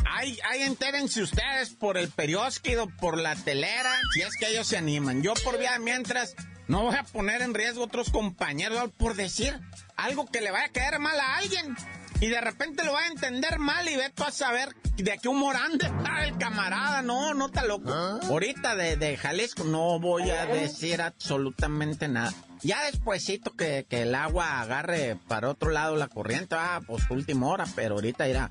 Ay, 0.08 0.38
ay, 0.48 0.62
entérense 0.62 1.22
ustedes 1.22 1.70
por 1.70 1.96
el 1.96 2.10
periódico, 2.10 2.90
por 3.00 3.18
la 3.18 3.34
telera, 3.34 3.92
si 4.12 4.22
es 4.22 4.36
que 4.36 4.48
ellos 4.48 4.66
se 4.66 4.76
animan. 4.76 5.22
Yo 5.22 5.34
por 5.44 5.58
vía 5.58 5.78
mientras 5.78 6.34
no 6.68 6.82
voy 6.82 6.96
a 6.96 7.04
poner 7.04 7.42
en 7.42 7.54
riesgo 7.54 7.82
a 7.82 7.86
otros 7.86 8.10
compañeros 8.10 8.90
por 8.98 9.14
decir 9.14 9.58
algo 9.96 10.26
que 10.26 10.40
le 10.40 10.50
vaya 10.50 10.66
a 10.66 10.72
caer 10.72 10.98
mal 10.98 11.18
a 11.18 11.36
alguien. 11.36 11.76
Y 12.20 12.28
de 12.28 12.40
repente 12.40 12.84
lo 12.84 12.92
va 12.92 13.02
a 13.02 13.06
entender 13.08 13.58
mal 13.58 13.88
y 13.88 13.96
ve 13.96 14.10
tú 14.14 14.24
a 14.24 14.30
saber 14.30 14.74
de 14.96 15.18
qué 15.18 15.28
humor 15.28 15.56
anda 15.56 15.92
el 16.24 16.38
camarada. 16.38 17.02
No, 17.02 17.34
no 17.34 17.46
está 17.46 17.64
loco. 17.64 17.92
Ahorita 17.92 18.74
de, 18.74 18.96
de 18.96 19.16
Jalisco 19.16 19.64
no 19.64 20.00
voy 20.00 20.30
a 20.30 20.46
decir 20.46 21.02
absolutamente 21.02 22.08
nada. 22.08 22.32
Ya 22.62 22.84
despuesito 22.84 23.54
que, 23.54 23.86
que 23.88 24.02
el 24.02 24.14
agua 24.14 24.60
agarre 24.60 25.18
para 25.28 25.50
otro 25.50 25.70
lado 25.70 25.96
la 25.96 26.08
corriente, 26.08 26.54
ah, 26.58 26.80
pues 26.86 27.02
última 27.10 27.48
hora, 27.48 27.66
pero 27.74 27.96
ahorita 27.96 28.28
irá. 28.28 28.50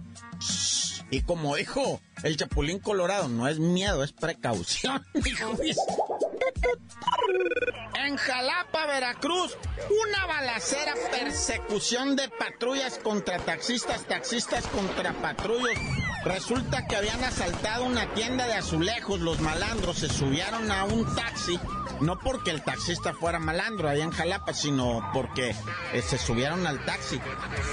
Y 1.10 1.22
como 1.22 1.56
dijo 1.56 2.02
el 2.24 2.38
Chapulín 2.38 2.80
Colorado, 2.80 3.30
no 3.30 3.48
es 3.48 3.60
miedo, 3.60 4.04
es 4.04 4.12
precaución. 4.12 5.06
dijo. 5.14 5.58
En 8.06 8.18
Jalapa, 8.18 8.86
Veracruz, 8.86 9.58
una 10.08 10.26
balacera 10.28 10.94
persecución 11.12 12.16
de 12.16 12.30
patrullas 12.30 13.00
contra 13.00 13.40
taxistas, 13.40 14.06
taxistas 14.06 14.68
contra 14.68 15.14
patrullos. 15.14 15.78
Resulta 16.24 16.86
que 16.88 16.96
habían 16.96 17.24
asaltado 17.24 17.86
una 17.86 18.14
tienda 18.14 18.48
de 18.48 18.54
azulejos, 18.54 19.20
los 19.20 19.40
malandros 19.42 20.00
se 20.00 20.10
subieron 20.10 20.72
a 20.72 20.84
un 20.84 21.16
taxi, 21.16 21.60
no 22.00 22.18
porque 22.20 22.52
el 22.52 22.64
taxista 22.64 23.14
fuera 23.14 23.40
malandro 23.40 23.90
allá 23.90 24.04
en 24.04 24.12
Jalapa, 24.12 24.54
sino 24.54 25.10
porque 25.14 25.56
eh, 25.94 26.02
se 26.02 26.18
subieron 26.18 26.66
al 26.68 26.84
taxi 26.84 27.20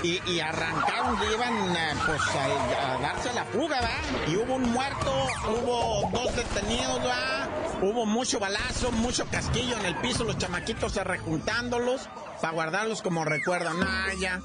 y, 0.03 0.21
y 0.31 0.41
arrancaron, 0.41 1.17
iban 1.33 1.77
eh, 1.77 1.95
pues 2.07 2.21
a, 2.21 2.95
a, 2.95 2.99
darse 3.01 3.33
la 3.33 3.45
fuga, 3.45 3.81
¿va? 3.81 4.31
Y 4.31 4.37
hubo 4.37 4.55
un 4.55 4.71
muerto, 4.71 5.27
hubo 5.49 6.11
dos 6.13 6.37
detenidos, 6.37 7.01
¿va? 7.07 7.49
Hubo 7.83 8.07
mucho 8.07 8.39
balazo, 8.39 8.93
mucho 8.93 9.27
casquillo 9.27 9.77
en 9.77 9.87
el 9.87 9.97
piso, 9.97 10.23
los 10.23 10.39
chamaquitos 10.39 10.95
rejuntándolos 10.95 12.09
para 12.41 12.53
guardarlos 12.53 13.03
como 13.03 13.25
recuerdo. 13.25 13.75
Nah, 13.75 14.13
ya. 14.15 14.41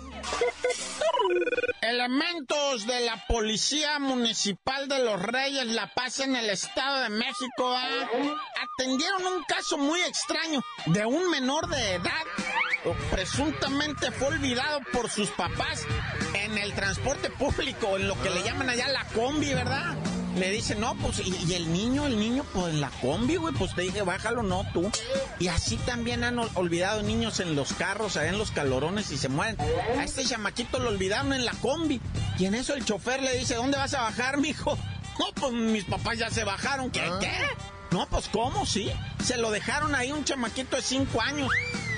Elementos 1.82 2.88
de 2.88 3.02
la 3.02 3.24
Policía 3.28 4.00
Municipal 4.00 4.88
de 4.88 5.04
los 5.04 5.22
Reyes 5.22 5.68
La 5.68 5.94
Paz 5.94 6.20
en 6.20 6.36
el 6.36 6.50
Estado 6.50 7.04
de 7.04 7.10
México 7.10 7.78
¿eh? 7.78 8.34
atendieron 8.64 9.26
un 9.26 9.44
caso 9.44 9.78
muy 9.78 10.02
extraño 10.02 10.62
de 10.88 11.06
un 11.06 11.30
menor 11.30 11.68
de 11.70 11.96
edad 11.96 12.24
presuntamente 13.12 14.12
fue 14.12 14.28
olvidado 14.28 14.80
por 14.92 15.10
sus 15.10 15.30
papás 15.32 15.86
en 16.34 16.58
el 16.58 16.74
transporte 16.74 17.30
público, 17.30 17.98
en 17.98 18.08
lo 18.08 18.22
que 18.22 18.30
le 18.30 18.44
llaman 18.44 18.70
allá 18.70 18.88
la 18.88 19.06
combi, 19.06 19.54
¿verdad? 19.54 19.96
Le 20.40 20.52
dice, 20.52 20.76
no, 20.76 20.96
pues, 20.96 21.20
y, 21.20 21.36
y, 21.48 21.54
el 21.54 21.72
niño, 21.74 22.06
el 22.06 22.20
niño, 22.20 22.46
pues 22.54 22.74
en 22.74 22.82
la 22.82 22.90
combi, 23.02 23.38
güey, 23.38 23.54
pues 23.56 23.74
te 23.74 23.82
dije, 23.82 24.02
bájalo, 24.04 24.44
no, 24.44 24.66
tú. 24.74 24.90
Y 25.40 25.48
así 25.48 25.78
también 25.78 26.24
han 26.24 26.38
olvidado 26.56 27.02
niños 27.02 27.40
en 27.40 27.56
los 27.56 27.74
carros, 27.74 28.18
allá 28.18 28.30
en 28.30 28.38
los 28.38 28.52
calorones 28.52 29.12
y 29.12 29.18
se 29.18 29.30
mueren. 29.30 29.58
A 29.98 30.04
este 30.04 30.24
chamaquito 30.24 30.80
lo 30.80 30.90
olvidaron 30.90 31.34
en 31.34 31.46
la 31.46 31.54
combi. 31.54 32.00
Y 32.38 32.46
en 32.46 32.56
eso 32.56 32.76
el 32.76 32.86
chofer 32.86 33.22
le 33.24 33.38
dice, 33.38 33.56
¿dónde 33.56 33.78
vas 33.78 33.94
a 33.94 34.02
bajar, 34.02 34.38
mijo? 34.38 34.78
No, 35.20 35.26
pues 35.34 35.54
mis 35.54 35.86
papás 35.86 36.20
ya 36.20 36.30
se 36.30 36.44
bajaron. 36.44 36.92
¿Qué? 36.92 37.02
¿Qué? 37.20 37.32
No, 37.92 38.06
pues 38.08 38.28
¿cómo? 38.28 38.66
Sí. 38.66 38.92
Se 39.24 39.38
lo 39.38 39.50
dejaron 39.50 39.96
ahí 39.96 40.12
un 40.12 40.24
chamaquito 40.24 40.76
de 40.76 40.82
cinco 40.82 41.22
años. 41.22 41.50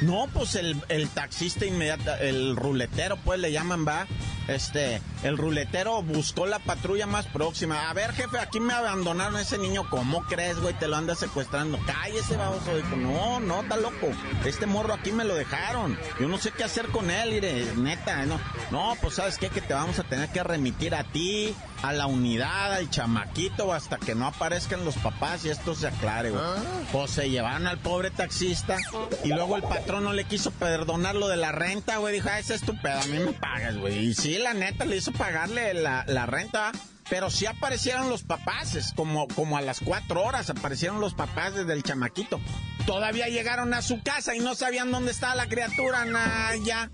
No, 0.01 0.27
pues 0.33 0.55
el, 0.55 0.81
el 0.87 1.09
taxista 1.09 1.65
inmediato, 1.65 2.15
el 2.15 2.55
ruletero, 2.55 3.17
pues 3.17 3.39
le 3.39 3.51
llaman, 3.51 3.85
va. 3.85 4.07
Este, 4.47 5.01
el 5.23 5.37
ruletero 5.37 6.01
buscó 6.01 6.45
la 6.45 6.59
patrulla 6.59 7.05
más 7.05 7.25
próxima. 7.27 7.89
A 7.89 7.93
ver, 7.93 8.13
jefe, 8.13 8.39
aquí 8.39 8.59
me 8.59 8.73
abandonaron 8.73 9.37
ese 9.37 9.57
niño. 9.57 9.89
¿Cómo 9.89 10.23
crees, 10.23 10.59
güey? 10.59 10.73
Te 10.75 10.87
lo 10.87 10.95
anda 10.95 11.15
secuestrando. 11.15 11.79
Cállese, 11.85 12.37
baboso. 12.37 12.75
Dijo, 12.75 12.95
no, 12.95 13.39
no, 13.39 13.61
está 13.61 13.77
loco. 13.77 14.07
Este 14.45 14.65
morro 14.65 14.93
aquí 14.93 15.11
me 15.11 15.25
lo 15.25 15.35
dejaron. 15.35 15.97
Yo 16.19 16.27
no 16.27 16.37
sé 16.37 16.51
qué 16.51 16.63
hacer 16.63 16.87
con 16.87 17.11
él, 17.11 17.33
iré, 17.33 17.65
neta. 17.75 18.25
No, 18.25 18.39
no, 18.71 18.95
pues 19.01 19.15
sabes 19.15 19.37
qué, 19.37 19.49
que 19.49 19.61
te 19.61 19.73
vamos 19.73 19.99
a 19.99 20.03
tener 20.03 20.29
que 20.29 20.43
remitir 20.43 20.95
a 20.95 21.03
ti, 21.03 21.53
a 21.81 21.93
la 21.93 22.07
unidad, 22.07 22.73
al 22.73 22.89
chamaquito, 22.89 23.73
hasta 23.73 23.97
que 23.97 24.15
no 24.15 24.27
aparezcan 24.27 24.85
los 24.85 24.95
papás 24.97 25.45
y 25.45 25.49
esto 25.49 25.75
se 25.75 25.87
aclare, 25.87 26.31
güey. 26.31 26.43
Pues 26.91 27.11
se 27.11 27.29
llevaron 27.29 27.67
al 27.67 27.77
pobre 27.77 28.11
taxista 28.11 28.77
y 29.23 29.29
luego 29.29 29.55
el 29.55 29.63
patrón 29.63 30.03
no 30.03 30.13
le 30.13 30.23
quiso 30.25 30.51
perdonar 30.51 31.15
lo 31.15 31.27
de 31.27 31.37
la 31.37 31.51
renta, 31.51 31.97
güey. 31.97 32.15
Dijo, 32.15 32.29
ah, 32.31 32.39
ese 32.39 32.55
es 32.55 32.61
tu 32.61 32.79
pedo, 32.81 32.99
a 32.99 33.05
mí 33.05 33.19
me 33.19 33.33
pagas, 33.33 33.77
güey. 33.77 33.97
Y 33.97 34.13
sí, 34.13 34.37
la 34.37 34.53
neta, 34.53 34.85
le 34.85 34.97
hizo 34.97 35.08
pagarle 35.11 35.73
la, 35.73 36.03
la 36.07 36.25
renta, 36.25 36.71
pero 37.09 37.29
sí 37.29 37.45
aparecieron 37.45 38.09
los 38.09 38.23
papás, 38.23 38.93
como, 38.95 39.27
como 39.27 39.57
a 39.57 39.61
las 39.61 39.79
cuatro 39.79 40.23
horas 40.23 40.49
aparecieron 40.49 41.01
los 41.01 41.13
papás 41.13 41.55
del 41.55 41.83
chamaquito. 41.83 42.39
Todavía 42.85 43.27
llegaron 43.27 43.73
a 43.73 43.81
su 43.81 44.01
casa 44.03 44.35
y 44.35 44.39
no 44.39 44.55
sabían 44.55 44.91
dónde 44.91 45.11
estaba 45.11 45.35
la 45.35 45.47
criatura, 45.47 46.05
Naya. 46.05 46.89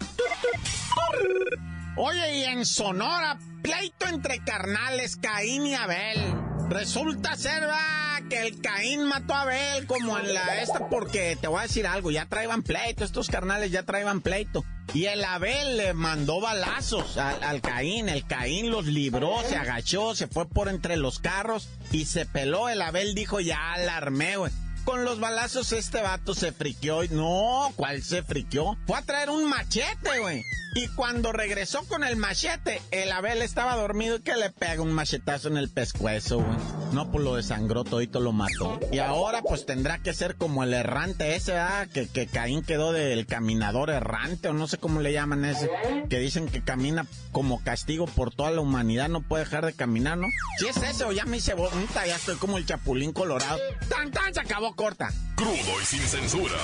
Oye, 1.98 2.40
y 2.40 2.44
en 2.44 2.66
Sonora, 2.66 3.38
pleito 3.62 4.08
entre 4.08 4.40
carnales, 4.44 5.16
Caín 5.16 5.66
y 5.66 5.76
Abel. 5.76 6.36
Resulta 6.70 7.36
ser, 7.36 7.68
va, 7.68 8.05
que 8.30 8.48
el 8.48 8.62
Caín 8.62 9.04
mató 9.04 9.34
a 9.34 9.42
Abel 9.42 9.88
como 9.88 10.18
en 10.18 10.34
la 10.34 10.62
esta, 10.62 10.88
porque 10.90 11.38
te 11.40 11.48
voy 11.48 11.60
a 11.60 11.64
decir 11.64 11.88
algo, 11.88 12.12
ya 12.12 12.26
traían 12.26 12.64
pleito, 12.64 13.04
estos 13.04 13.28
carnales 13.28 13.72
ya 13.72 13.84
traían 13.84 14.22
pleito. 14.22 14.64
Y 14.94 15.06
el 15.06 15.24
Abel 15.24 15.78
le 15.78 15.94
mandó 15.94 16.40
balazos 16.40 17.18
al, 17.18 17.62
Caín. 17.62 18.08
El 18.08 18.26
Caín 18.26 18.72
los 18.72 18.86
libró, 18.86 19.42
se 19.48 19.56
agachó, 19.56 20.16
se 20.16 20.28
fue 20.28 20.48
por 20.48 20.70
entre 20.70 20.96
los 20.96 21.20
carros 21.20 21.68
y 21.92 22.06
se 22.06 22.26
peló. 22.26 22.70
El 22.70 22.82
Abel 22.82 23.16
dijo, 23.16 23.40
ya 23.40 23.74
alarmé, 23.74 24.38
güey. 24.38 24.52
Con 24.86 25.04
los 25.04 25.20
balazos 25.20 25.72
este 25.72 26.02
vato 26.02 26.36
se 26.36 26.52
friqueó. 26.52 27.04
No, 27.10 27.74
¿cuál 27.76 28.04
se 28.04 28.22
friqueó? 28.22 28.78
Fue 28.86 28.98
a 28.98 29.02
traer 29.02 29.32
un 29.32 29.50
machete, 29.50 30.20
güey. 30.20 30.44
Y 30.78 30.90
cuando 30.90 31.32
regresó 31.32 31.86
con 31.88 32.04
el 32.04 32.18
machete, 32.18 32.82
el 32.92 33.10
Abel 33.14 33.42
estaba 33.42 33.78
dormido 33.78 34.18
y 34.18 34.22
que 34.22 34.36
le 34.36 34.50
pega 34.50 34.82
un 34.82 34.92
machetazo 34.92 35.48
en 35.48 35.56
el 35.56 35.70
pescuezo, 35.70 36.40
güey. 36.40 36.58
No, 36.92 37.10
pues 37.10 37.24
lo 37.24 37.38
desangró 37.38 37.86
todito, 37.86 38.20
lo 38.20 38.34
mató. 38.34 38.78
Y 38.92 39.00
ahora 39.00 39.42
pues 39.42 39.66
tendrá 39.66 40.00
que 40.00 40.14
ser 40.14 40.36
como 40.36 40.66
el 40.66 40.74
errante 40.74 41.34
ese, 41.34 41.54
¿verdad? 41.54 41.88
Que, 41.88 42.10
que 42.10 42.28
Caín 42.28 42.62
quedó 42.62 42.92
del 42.92 43.26
caminador 43.26 43.90
errante 43.90 44.50
o 44.50 44.54
no 44.54 44.68
sé 44.68 44.78
cómo 44.78 45.00
le 45.00 45.14
llaman 45.14 45.46
ese. 45.46 45.70
Que 46.10 46.20
dicen 46.20 46.50
que 46.50 46.62
camina 46.62 47.08
como 47.32 47.64
castigo 47.64 48.06
por 48.06 48.36
toda 48.36 48.52
la 48.52 48.60
humanidad, 48.60 49.08
no 49.08 49.22
puede 49.22 49.46
dejar 49.46 49.66
de 49.66 49.72
caminar, 49.72 50.18
¿no? 50.18 50.28
Si 50.60 50.68
es 50.68 50.76
ese 50.76 51.06
o 51.06 51.14
ya 51.14 51.24
me 51.24 51.38
hice 51.38 51.54
bonita, 51.54 52.06
ya 52.06 52.18
estoy 52.18 52.36
como 52.36 52.58
el 52.58 52.66
chapulín 52.66 53.14
colorado. 53.14 53.60
¡Tan, 53.88 54.12
tan! 54.12 54.34
Se 54.34 54.42
acabó 54.42 54.76
corta. 54.76 55.10
Crudo 55.36 55.82
y 55.82 55.86
sin 55.86 56.02
censura. 56.02 56.58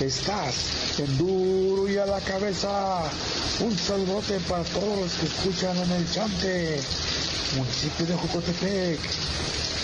Estás 0.00 0.98
en 0.98 1.18
duro 1.18 1.88
y 1.88 1.96
a 1.96 2.04
la 2.04 2.20
cabeza. 2.20 3.04
Un 3.60 3.78
saludote 3.78 4.40
para 4.40 4.64
todos 4.64 4.98
los 4.98 5.12
que 5.12 5.26
escuchan 5.26 5.76
en 5.76 5.92
el 5.92 6.10
Chante, 6.10 6.82
municipio 7.56 8.06
de 8.06 8.14
Jocotepec. 8.14 9.00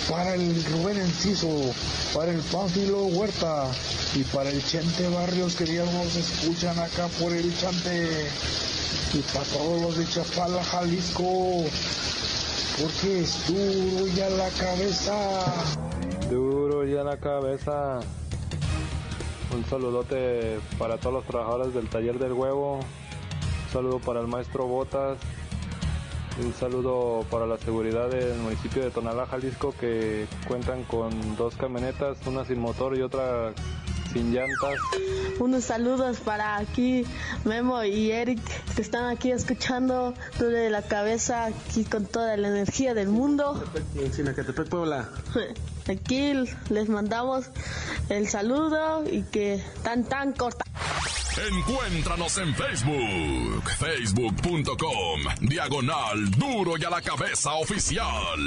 Para 0.08 0.34
el 0.34 0.64
Rubén 0.64 0.98
Enciso, 0.98 1.72
para 2.14 2.32
el 2.32 2.40
Pánfilo 2.40 3.04
Huerta 3.06 3.70
y 4.14 4.24
para 4.24 4.50
el 4.50 4.64
Chente 4.64 5.08
Barrios 5.08 5.54
que 5.54 5.66
ya 5.66 5.84
nos 5.84 6.16
escuchan 6.16 6.76
acá 6.78 7.06
por 7.20 7.32
el 7.32 7.56
Chante. 7.56 8.26
Y 9.12 9.18
para 9.32 9.44
todos 9.44 9.82
los 9.82 9.96
de 9.98 10.06
Chapala, 10.06 10.62
Jalisco. 10.64 11.64
Porque 12.80 13.20
es 13.20 13.46
duro 13.46 14.06
y 14.06 14.20
a 14.20 14.30
la 14.30 14.48
cabeza. 14.50 15.14
Duro 16.30 16.86
y 16.86 16.96
a 16.96 17.04
la 17.04 17.16
cabeza. 17.18 18.00
Un 19.52 19.64
saludote 19.66 20.60
para 20.78 20.96
todos 20.98 21.14
los 21.14 21.24
trabajadores 21.26 21.74
del 21.74 21.88
taller 21.88 22.18
del 22.18 22.32
huevo. 22.32 22.76
Un 22.76 23.72
saludo 23.72 23.98
para 23.98 24.20
el 24.20 24.28
maestro 24.28 24.66
Botas. 24.66 25.18
Un 26.38 26.54
saludo 26.54 27.24
para 27.30 27.46
la 27.46 27.58
seguridad 27.58 28.08
del 28.08 28.38
municipio 28.38 28.82
de 28.82 28.90
Tonalá, 28.90 29.26
Jalisco, 29.26 29.74
que 29.78 30.26
cuentan 30.46 30.84
con 30.84 31.36
dos 31.36 31.54
camionetas, 31.56 32.18
una 32.26 32.44
sin 32.44 32.60
motor 32.60 32.96
y 32.96 33.02
otra 33.02 33.52
sin 34.12 34.32
llantas. 34.32 34.78
Unos 35.38 35.64
saludos 35.64 36.18
para 36.18 36.56
aquí 36.56 37.04
Memo 37.44 37.82
y 37.84 38.10
Eric, 38.10 38.40
que 38.74 38.82
están 38.82 39.06
aquí 39.06 39.30
escuchando 39.30 40.14
de 40.38 40.70
la 40.70 40.82
cabeza, 40.82 41.46
aquí 41.46 41.84
con 41.84 42.06
toda 42.06 42.36
la 42.36 42.48
energía 42.48 42.94
del 42.94 43.08
mundo. 43.08 43.62
En 43.96 44.12
Sinacatepec, 44.12 44.68
Puebla. 44.68 45.08
Aquí 45.88 46.34
les 46.68 46.88
mandamos 46.88 47.46
el 48.10 48.28
saludo 48.28 49.02
y 49.10 49.22
que 49.22 49.60
tan 49.82 50.04
tan 50.04 50.32
corta. 50.32 50.64
Encuéntranos 51.38 52.38
en 52.38 52.54
Facebook, 52.54 53.70
facebook.com, 53.78 55.20
diagonal 55.42 56.30
duro 56.32 56.76
y 56.76 56.84
a 56.84 56.90
la 56.90 57.00
cabeza 57.00 57.54
oficial. 57.54 58.40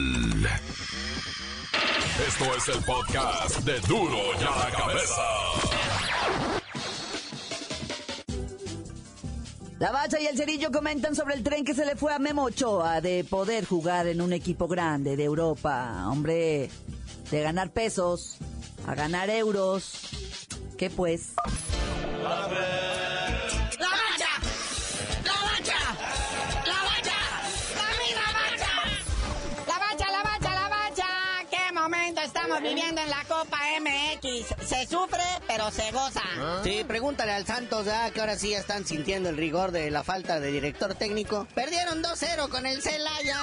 Esto 2.28 2.56
es 2.56 2.67
el 2.67 2.84
podcast 2.84 3.60
de 3.60 3.80
duro 3.82 4.17
y 4.39 4.43
a 4.43 4.65
la 4.65 4.72
cabeza. 4.78 5.22
La 9.80 9.91
Bacha 9.91 10.19
y 10.19 10.28
el 10.28 10.38
Cerillo 10.38 10.72
comentan 10.72 11.15
sobre 11.15 11.36
el 11.36 11.43
tren 11.43 11.63
que 11.63 11.74
se 11.74 11.86
le 11.86 11.96
fue 11.96 12.13
a 12.13 12.19
Memo 12.19 12.43
Ochoa 12.43 13.00
de 13.00 13.24
poder 13.24 13.65
jugar 13.65 14.08
en 14.08 14.22
un 14.22 14.34
equipo 14.34 14.67
grande 14.67 15.15
de 15.15 15.24
Europa. 15.24 16.06
Hombre, 16.08 16.69
de 17.32 17.41
ganar 17.41 17.72
pesos 17.72 18.38
a 18.86 18.93
ganar 18.93 19.30
euros. 19.30 20.10
¿Qué 20.78 20.89
pues? 20.89 21.34
¡La 22.23 22.92
estamos 32.53 32.75
viviendo 32.75 33.01
en 33.01 33.09
la 33.09 33.23
Copa 33.27 33.57
MX? 33.79 34.67
Se 34.67 34.85
sufre, 34.85 35.23
pero 35.47 35.71
se 35.71 35.91
goza. 35.91 36.21
Sí, 36.63 36.83
pregúntale 36.87 37.31
al 37.31 37.47
Santos, 37.47 37.85
ya 37.85 38.11
que 38.11 38.19
ahora 38.19 38.37
sí 38.37 38.53
están 38.53 38.85
sintiendo 38.85 39.29
el 39.29 39.37
rigor 39.37 39.71
de 39.71 39.89
la 39.89 40.03
falta 40.03 40.39
de 40.39 40.51
director 40.51 40.93
técnico. 40.93 41.47
Perdieron 41.55 42.03
2-0 42.03 42.49
con 42.49 42.65
el 42.65 42.81
Celaya, 42.81 43.37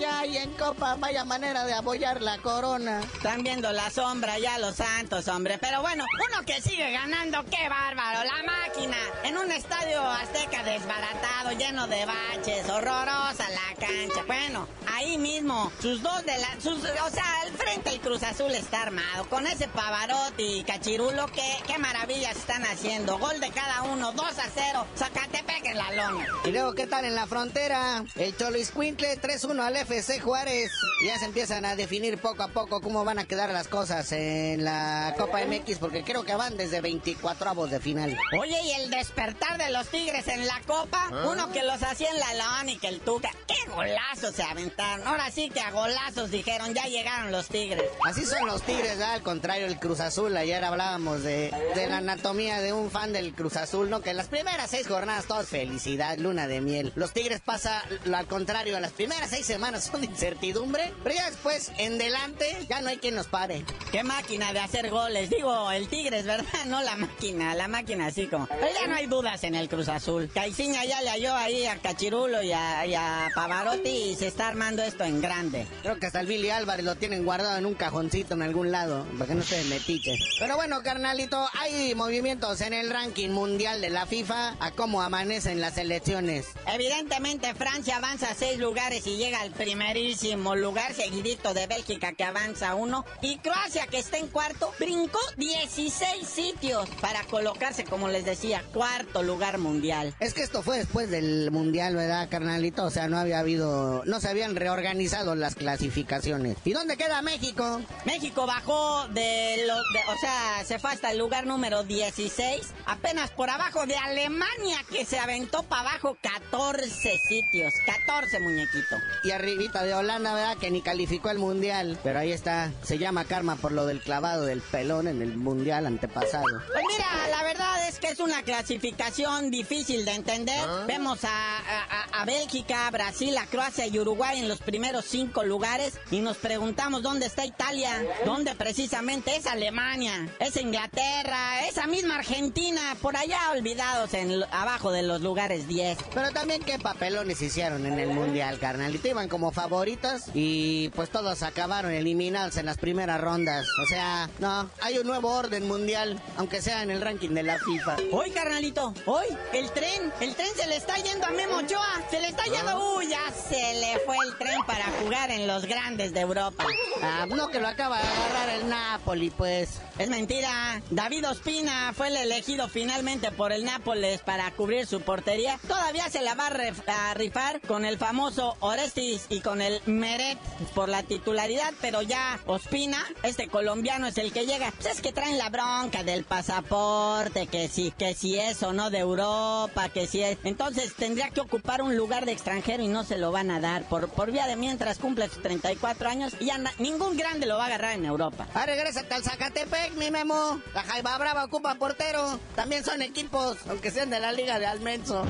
ya, 0.00 0.24
y 0.24 0.38
en 0.38 0.52
Copa, 0.52 0.96
vaya 0.96 1.24
manera 1.24 1.64
de 1.66 1.74
apoyar 1.74 2.22
la 2.22 2.38
corona. 2.38 3.00
Están 3.00 3.42
viendo 3.42 3.72
la 3.72 3.90
sombra 3.90 4.38
ya 4.38 4.58
los 4.58 4.76
Santos, 4.76 5.28
hombre. 5.28 5.58
Pero 5.58 5.82
bueno, 5.82 6.06
uno 6.30 6.46
que 6.46 6.62
sigue 6.62 6.90
ganando, 6.92 7.44
qué 7.44 7.68
bárbaro. 7.68 8.24
La 8.24 8.42
máquina, 8.42 8.96
en 9.24 9.36
un 9.36 9.50
estadio 9.52 10.00
azteca 10.02 10.62
desbaratado, 10.62 11.52
lleno 11.58 11.86
de 11.88 12.06
baches, 12.06 12.68
horrorosa 12.68 13.44
la 13.50 13.86
cancha. 13.86 14.22
Bueno, 14.26 14.66
ahí 14.86 15.18
mismo, 15.18 15.70
sus 15.80 16.02
dos 16.02 16.24
de 16.24 16.38
la... 16.38 16.60
Sus, 16.60 16.78
o 16.78 17.10
sea, 17.10 17.40
al 17.42 17.52
frente 17.52 17.90
el 17.90 18.00
Cruz 18.00 18.22
Azul 18.30 18.52
está 18.52 18.82
armado. 18.82 19.28
Con 19.28 19.44
ese 19.48 19.66
Pavarotti 19.66 20.60
y 20.60 20.62
Cachirulo, 20.62 21.26
qué, 21.26 21.56
qué 21.66 21.78
maravillas 21.78 22.36
están 22.36 22.62
haciendo. 22.62 23.18
Gol 23.18 23.40
de 23.40 23.50
cada 23.50 23.82
uno, 23.82 24.12
2 24.12 24.24
a 24.24 24.48
0. 24.54 24.86
Zacatepec 24.96 25.66
en 25.66 25.76
la 25.76 25.90
lona. 25.92 26.26
Y 26.44 26.52
luego, 26.52 26.72
¿qué 26.74 26.86
tal 26.86 27.04
en 27.04 27.16
la 27.16 27.26
frontera? 27.26 28.04
El 28.14 28.36
Cholo 28.36 28.56
Iscuintle 28.56 29.20
3-1 29.20 29.60
al 29.60 29.76
FC 29.78 30.20
Juárez. 30.20 30.70
Ya 31.04 31.18
se 31.18 31.24
empiezan 31.24 31.64
a 31.64 31.74
definir 31.74 32.18
poco 32.18 32.44
a 32.44 32.48
poco 32.48 32.80
cómo 32.80 33.04
van 33.04 33.18
a 33.18 33.24
quedar 33.24 33.50
las 33.50 33.66
cosas 33.66 34.12
en 34.12 34.64
la 34.64 35.12
Copa 35.18 35.40
MX, 35.44 35.78
porque 35.78 36.04
creo 36.04 36.24
que 36.24 36.36
van 36.36 36.56
desde 36.56 36.80
24 36.80 37.50
avos 37.50 37.70
de 37.70 37.80
final. 37.80 38.16
Oye, 38.40 38.60
y 38.62 38.70
el 38.80 38.90
despertar 38.90 39.58
de 39.58 39.72
los 39.72 39.88
Tigres 39.88 40.28
en 40.28 40.46
la 40.46 40.60
Copa, 40.68 41.08
uno 41.26 41.50
que 41.50 41.64
los 41.64 41.82
hacía 41.82 42.10
en 42.10 42.20
la 42.20 42.34
lona 42.34 42.70
y 42.70 42.78
que 42.78 42.88
el 42.88 43.00
Tuca, 43.00 43.30
qué 43.48 43.68
golazos 43.70 44.36
se 44.36 44.44
aventaron. 44.44 45.06
Ahora 45.06 45.30
sí 45.32 45.50
que 45.50 45.60
a 45.60 45.72
golazos 45.72 46.30
dijeron, 46.30 46.74
ya 46.74 46.84
llegaron 46.84 47.32
los 47.32 47.48
Tigres. 47.48 47.90
Así 48.04 48.19
son 48.24 48.46
los 48.46 48.62
Tigres, 48.62 48.98
¿verdad? 48.98 49.14
al 49.14 49.22
contrario, 49.22 49.66
el 49.66 49.78
Cruz 49.78 50.00
Azul. 50.00 50.36
Ayer 50.36 50.64
hablábamos 50.64 51.22
de, 51.22 51.52
de 51.74 51.86
la 51.86 51.98
anatomía 51.98 52.60
de 52.60 52.72
un 52.72 52.90
fan 52.90 53.12
del 53.12 53.32
Cruz 53.34 53.56
Azul, 53.56 53.90
¿no? 53.90 54.00
Que 54.00 54.10
en 54.10 54.16
las 54.16 54.28
primeras 54.28 54.70
seis 54.70 54.86
jornadas, 54.86 55.26
todo 55.26 55.40
es 55.40 55.48
felicidad, 55.48 56.18
luna 56.18 56.46
de 56.46 56.60
miel. 56.60 56.92
Los 56.96 57.12
Tigres 57.12 57.40
pasa 57.40 57.82
lo 58.04 58.16
al 58.16 58.26
contrario, 58.26 58.78
las 58.80 58.92
primeras 58.92 59.30
seis 59.30 59.46
semanas 59.46 59.84
son 59.84 60.02
de 60.02 60.06
incertidumbre, 60.06 60.92
pero 61.02 61.14
ya 61.14 61.26
después, 61.30 61.72
en 61.78 61.98
delante, 61.98 62.66
ya 62.68 62.80
no 62.82 62.88
hay 62.90 62.98
quien 62.98 63.14
nos 63.14 63.28
pare. 63.28 63.64
Qué 63.92 64.02
máquina 64.04 64.52
de 64.52 64.60
hacer 64.60 64.90
goles. 64.90 65.30
Digo, 65.30 65.70
el 65.70 65.88
Tigres, 65.88 66.24
¿verdad? 66.26 66.44
No 66.66 66.82
la 66.82 66.96
máquina, 66.96 67.54
la 67.54 67.68
máquina 67.68 68.06
así 68.06 68.26
como. 68.26 68.46
Pero 68.46 68.68
ya 68.78 68.86
no 68.86 68.94
hay 68.94 69.06
dudas 69.06 69.42
en 69.44 69.54
el 69.54 69.68
Cruz 69.68 69.88
Azul. 69.88 70.30
Caiciña 70.32 70.84
ya 70.84 71.00
le 71.02 71.10
halló 71.10 71.34
ahí 71.34 71.66
a 71.66 71.76
Cachirulo 71.78 72.42
y 72.42 72.52
a, 72.52 72.86
y 72.86 72.94
a 72.94 73.30
Pavarotti 73.34 73.88
y 73.88 74.16
se 74.16 74.26
está 74.26 74.48
armando 74.48 74.82
esto 74.82 75.04
en 75.04 75.20
grande. 75.20 75.66
Creo 75.82 75.98
que 75.98 76.06
hasta 76.06 76.20
el 76.20 76.26
Billy 76.26 76.50
Álvarez 76.50 76.84
lo 76.84 76.94
tienen 76.96 77.24
guardado 77.24 77.56
en 77.56 77.66
un 77.66 77.74
cajoncito 78.10 78.34
en 78.34 78.42
algún 78.42 78.72
lado, 78.72 79.06
para 79.18 79.26
que 79.26 79.34
no 79.36 79.42
se 79.42 79.62
metiche. 79.64 80.18
Pero 80.38 80.56
bueno, 80.56 80.82
carnalito, 80.82 81.46
hay 81.60 81.94
movimientos 81.94 82.60
en 82.60 82.72
el 82.72 82.90
ranking 82.90 83.30
mundial 83.30 83.80
de 83.80 83.90
la 83.90 84.06
FIFA 84.06 84.56
a 84.58 84.72
cómo 84.72 85.00
amanecen 85.02 85.60
las 85.60 85.78
elecciones. 85.78 86.46
Evidentemente 86.66 87.54
Francia 87.54 87.98
avanza 87.98 88.34
seis 88.36 88.58
lugares 88.58 89.06
y 89.06 89.16
llega 89.16 89.40
al 89.40 89.52
primerísimo 89.52 90.56
lugar, 90.56 90.92
seguidito 90.92 91.54
de 91.54 91.68
Bélgica 91.68 92.12
que 92.12 92.24
avanza 92.24 92.74
uno. 92.74 93.04
Y 93.22 93.38
Croacia 93.38 93.86
que 93.86 94.00
está 94.00 94.18
en 94.18 94.26
cuarto, 94.26 94.72
brincó 94.80 95.20
16 95.36 96.26
sitios 96.26 96.88
para 97.00 97.22
colocarse, 97.24 97.84
como 97.84 98.08
les 98.08 98.24
decía, 98.24 98.64
cuarto 98.72 99.22
lugar 99.22 99.58
mundial. 99.58 100.14
Es 100.18 100.34
que 100.34 100.42
esto 100.42 100.62
fue 100.62 100.78
después 100.78 101.10
del 101.10 101.50
mundial, 101.52 101.94
¿verdad, 101.94 102.28
carnalito? 102.28 102.84
O 102.84 102.90
sea, 102.90 103.08
no 103.08 103.18
había 103.18 103.38
habido, 103.38 104.02
no 104.04 104.20
se 104.20 104.28
habían 104.28 104.56
reorganizado 104.56 105.36
las 105.36 105.54
clasificaciones. 105.54 106.56
¿Y 106.64 106.72
dónde 106.72 106.96
queda 106.96 107.22
México? 107.22 107.80
México 108.04 108.46
bajó 108.46 109.06
de 109.08 109.64
los, 109.66 109.78
o 109.78 110.18
sea, 110.20 110.64
se 110.64 110.78
fue 110.78 110.90
hasta 110.90 111.10
el 111.10 111.18
lugar 111.18 111.46
número 111.46 111.84
16, 111.84 112.60
apenas 112.86 113.30
por 113.30 113.50
abajo 113.50 113.86
de 113.86 113.96
Alemania 113.96 114.78
que 114.90 115.04
se 115.04 115.18
aventó 115.18 115.62
para 115.64 115.90
abajo 115.90 116.16
14 116.22 117.18
sitios, 117.18 117.74
14 117.86 118.40
muñequito. 118.40 118.96
Y 119.24 119.30
arribita 119.30 119.82
de 119.82 119.94
Holanda, 119.94 120.34
¿verdad? 120.34 120.56
Que 120.56 120.70
ni 120.70 120.82
calificó 120.82 121.30
el 121.30 121.38
mundial. 121.38 121.98
Pero 122.02 122.18
ahí 122.18 122.32
está, 122.32 122.72
se 122.82 122.98
llama 122.98 123.24
karma 123.24 123.56
por 123.56 123.72
lo 123.72 123.86
del 123.86 124.00
clavado 124.00 124.44
del 124.44 124.60
pelón 124.60 125.08
en 125.08 125.22
el 125.22 125.36
mundial 125.36 125.86
antepasado. 125.86 126.44
Pues 126.72 126.84
mira, 126.88 127.28
la 127.30 127.42
verdad 127.42 127.88
es 127.88 127.98
que 127.98 128.08
es 128.08 128.20
una 128.20 128.42
clasificación 128.42 129.50
difícil 129.50 130.04
de 130.04 130.12
entender. 130.12 130.60
¿Ah? 130.60 130.84
Vemos 130.86 131.24
a, 131.24 131.58
a, 131.58 132.20
a, 132.20 132.24
Bélgica, 132.24 132.90
Brasil, 132.90 133.36
a 133.36 133.46
Croacia 133.46 133.86
y 133.86 133.98
Uruguay 133.98 134.38
en 134.38 134.48
los 134.48 134.58
primeros 134.58 135.04
cinco 135.04 135.42
lugares 135.42 135.98
y 136.10 136.20
nos 136.20 136.36
preguntamos 136.36 137.02
dónde 137.02 137.26
está 137.26 137.44
Italia, 137.44 137.89
dónde 138.24 138.54
precisamente 138.54 139.36
es 139.36 139.46
Alemania, 139.46 140.28
es 140.38 140.56
Inglaterra, 140.56 141.66
esa 141.68 141.86
misma 141.86 142.16
Argentina, 142.16 142.96
por 143.00 143.16
allá 143.16 143.38
olvidados 143.52 144.14
en 144.14 144.42
abajo 144.50 144.92
de 144.92 145.02
los 145.02 145.20
lugares 145.20 145.66
10. 145.68 145.98
Pero 146.14 146.30
también 146.32 146.62
qué 146.62 146.78
papelones 146.78 147.40
hicieron 147.42 147.86
en 147.86 147.98
el 147.98 148.10
mundial, 148.10 148.58
carnalito. 148.58 149.08
Iban 149.08 149.28
como 149.28 149.50
favoritos 149.50 150.22
y 150.34 150.88
pues 150.90 151.10
todos 151.10 151.42
acabaron 151.42 151.92
eliminados 151.92 152.56
en 152.56 152.66
las 152.66 152.78
primeras 152.78 153.20
rondas. 153.20 153.66
O 153.82 153.86
sea, 153.86 154.28
no, 154.38 154.70
hay 154.82 154.98
un 154.98 155.06
nuevo 155.06 155.30
orden 155.30 155.66
mundial, 155.66 156.20
aunque 156.36 156.62
sea 156.62 156.82
en 156.82 156.90
el 156.90 157.00
ranking 157.00 157.30
de 157.30 157.42
la 157.42 157.58
FIFA. 157.58 157.96
Hoy, 158.12 158.30
carnalito, 158.30 158.94
hoy, 159.06 159.26
el 159.52 159.70
tren, 159.72 160.12
el 160.20 160.34
tren 160.34 160.50
se 160.54 160.66
le 160.66 160.76
está 160.76 160.96
yendo 160.96 161.26
a 161.26 161.30
Memo 161.30 161.58
Ochoa, 161.58 162.02
se 162.10 162.20
le 162.20 162.28
está 162.28 162.44
yendo, 162.44 162.96
uy, 162.96 163.08
ya 163.08 163.20
se 163.32 163.80
le 163.80 163.98
fue 164.06 164.16
el 164.26 164.36
tren 164.38 164.58
para 164.66 164.84
jugar 165.02 165.30
en 165.30 165.46
los 165.46 165.66
grandes 165.66 166.12
de 166.12 166.20
Europa. 166.20 166.64
Ah, 167.02 167.26
no 167.28 167.48
que 167.48 167.60
lo 167.60 167.68
acaba 167.80 168.02
de 168.02 168.08
agarrar 168.08 168.48
el 168.50 168.68
Napoli, 168.68 169.30
pues. 169.30 169.80
Es 169.98 170.08
mentira. 170.08 170.82
David 170.90 171.28
Ospina 171.28 171.92
fue 171.94 172.08
el 172.08 172.16
elegido 172.16 172.68
finalmente 172.68 173.30
por 173.30 173.52
el 173.52 173.64
Nápoles 173.64 174.20
para 174.20 174.50
cubrir 174.50 174.86
su 174.86 175.00
portería. 175.00 175.58
Todavía 175.66 176.08
se 176.08 176.22
la 176.22 176.34
va 176.34 176.48
a, 176.48 177.14
rifar 177.14 177.60
con 177.62 177.84
el 177.84 177.98
famoso 177.98 178.56
Orestis 178.60 179.26
y 179.28 179.40
con 179.40 179.60
el 179.60 179.80
Meret 179.86 180.38
por 180.74 180.88
la 180.88 181.02
titularidad, 181.02 181.72
pero 181.80 182.02
ya 182.02 182.38
Ospina, 182.46 182.98
este 183.22 183.48
colombiano, 183.48 184.06
es 184.06 184.18
el 184.18 184.32
que 184.32 184.46
llega. 184.46 184.72
Pues 184.72 184.86
es 184.96 185.00
que 185.00 185.12
traen 185.12 185.38
la 185.38 185.48
bronca 185.48 186.02
del 186.02 186.24
pasaporte, 186.24 187.46
que 187.46 187.68
si, 187.68 187.92
que 187.92 188.14
si 188.14 188.38
es 188.38 188.62
o 188.62 188.72
no 188.72 188.90
de 188.90 188.98
Europa, 188.98 189.88
que 189.88 190.06
si 190.06 190.22
es. 190.22 190.38
Entonces 190.44 190.94
tendría 190.94 191.30
que 191.30 191.40
ocupar 191.40 191.82
un 191.82 191.96
lugar 191.96 192.26
de 192.26 192.32
extranjero 192.32 192.82
y 192.82 192.88
no 192.88 193.04
se 193.04 193.18
lo 193.18 193.32
van 193.32 193.50
a 193.50 193.60
dar. 193.60 193.84
Por, 193.84 194.08
por 194.08 194.32
vía 194.32 194.46
de 194.46 194.56
mientras 194.56 194.98
cumple 194.98 195.28
sus 195.28 195.42
34 195.42 196.08
años 196.08 196.34
y 196.40 196.46
ya 196.46 196.58
ningún 196.78 197.16
grande 197.16 197.46
lo 197.46 197.59
va 197.60 197.64
a 197.64 197.66
agarrar 197.68 197.92
en 197.92 198.06
Europa. 198.06 198.46
Ah, 198.54 198.64
regresa 198.64 199.04
al 199.10 199.22
Zacatepec, 199.22 199.92
mi 199.92 200.10
Memo. 200.10 200.60
La 200.74 200.82
Jaiba 200.82 201.16
Brava 201.18 201.44
ocupa 201.44 201.74
portero. 201.74 202.40
También 202.56 202.84
son 202.84 203.02
equipos, 203.02 203.58
aunque 203.68 203.90
sean 203.90 204.08
de 204.08 204.18
la 204.18 204.32
Liga 204.32 204.58
de 204.58 204.66
Almenso. 204.66 205.26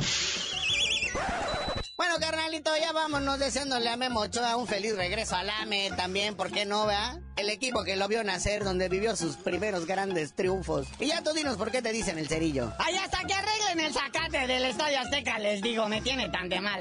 Bueno, 1.96 2.14
carnalito, 2.18 2.70
ya 2.80 2.92
vámonos 2.92 3.38
deseándole 3.38 3.90
a 3.90 3.96
Memo 3.96 4.20
Ochoa 4.20 4.56
un 4.56 4.66
feliz 4.66 4.96
regreso 4.96 5.36
al 5.36 5.50
AME 5.50 5.90
también, 5.96 6.34
¿por 6.34 6.50
qué 6.50 6.64
no, 6.64 6.86
vea? 6.86 7.20
El 7.36 7.50
equipo 7.50 7.84
que 7.84 7.96
lo 7.96 8.08
vio 8.08 8.24
nacer, 8.24 8.64
donde 8.64 8.88
vivió 8.88 9.16
sus 9.16 9.36
primeros 9.36 9.84
grandes 9.84 10.32
triunfos. 10.34 10.86
Y 10.98 11.08
ya 11.08 11.22
tú 11.22 11.32
dinos 11.32 11.56
por 11.56 11.70
qué 11.70 11.82
te 11.82 11.92
dicen 11.92 12.18
el 12.18 12.28
cerillo. 12.28 12.72
Ay, 12.78 12.96
hasta 12.96 13.18
que 13.24 13.34
arreglen 13.34 13.80
el 13.80 13.92
zacate 13.92 14.46
del 14.46 14.64
Estadio 14.64 15.00
Azteca, 15.00 15.38
les 15.40 15.60
digo, 15.60 15.88
me 15.88 16.00
tiene 16.00 16.30
tan 16.30 16.48
de 16.48 16.60
mal. 16.60 16.80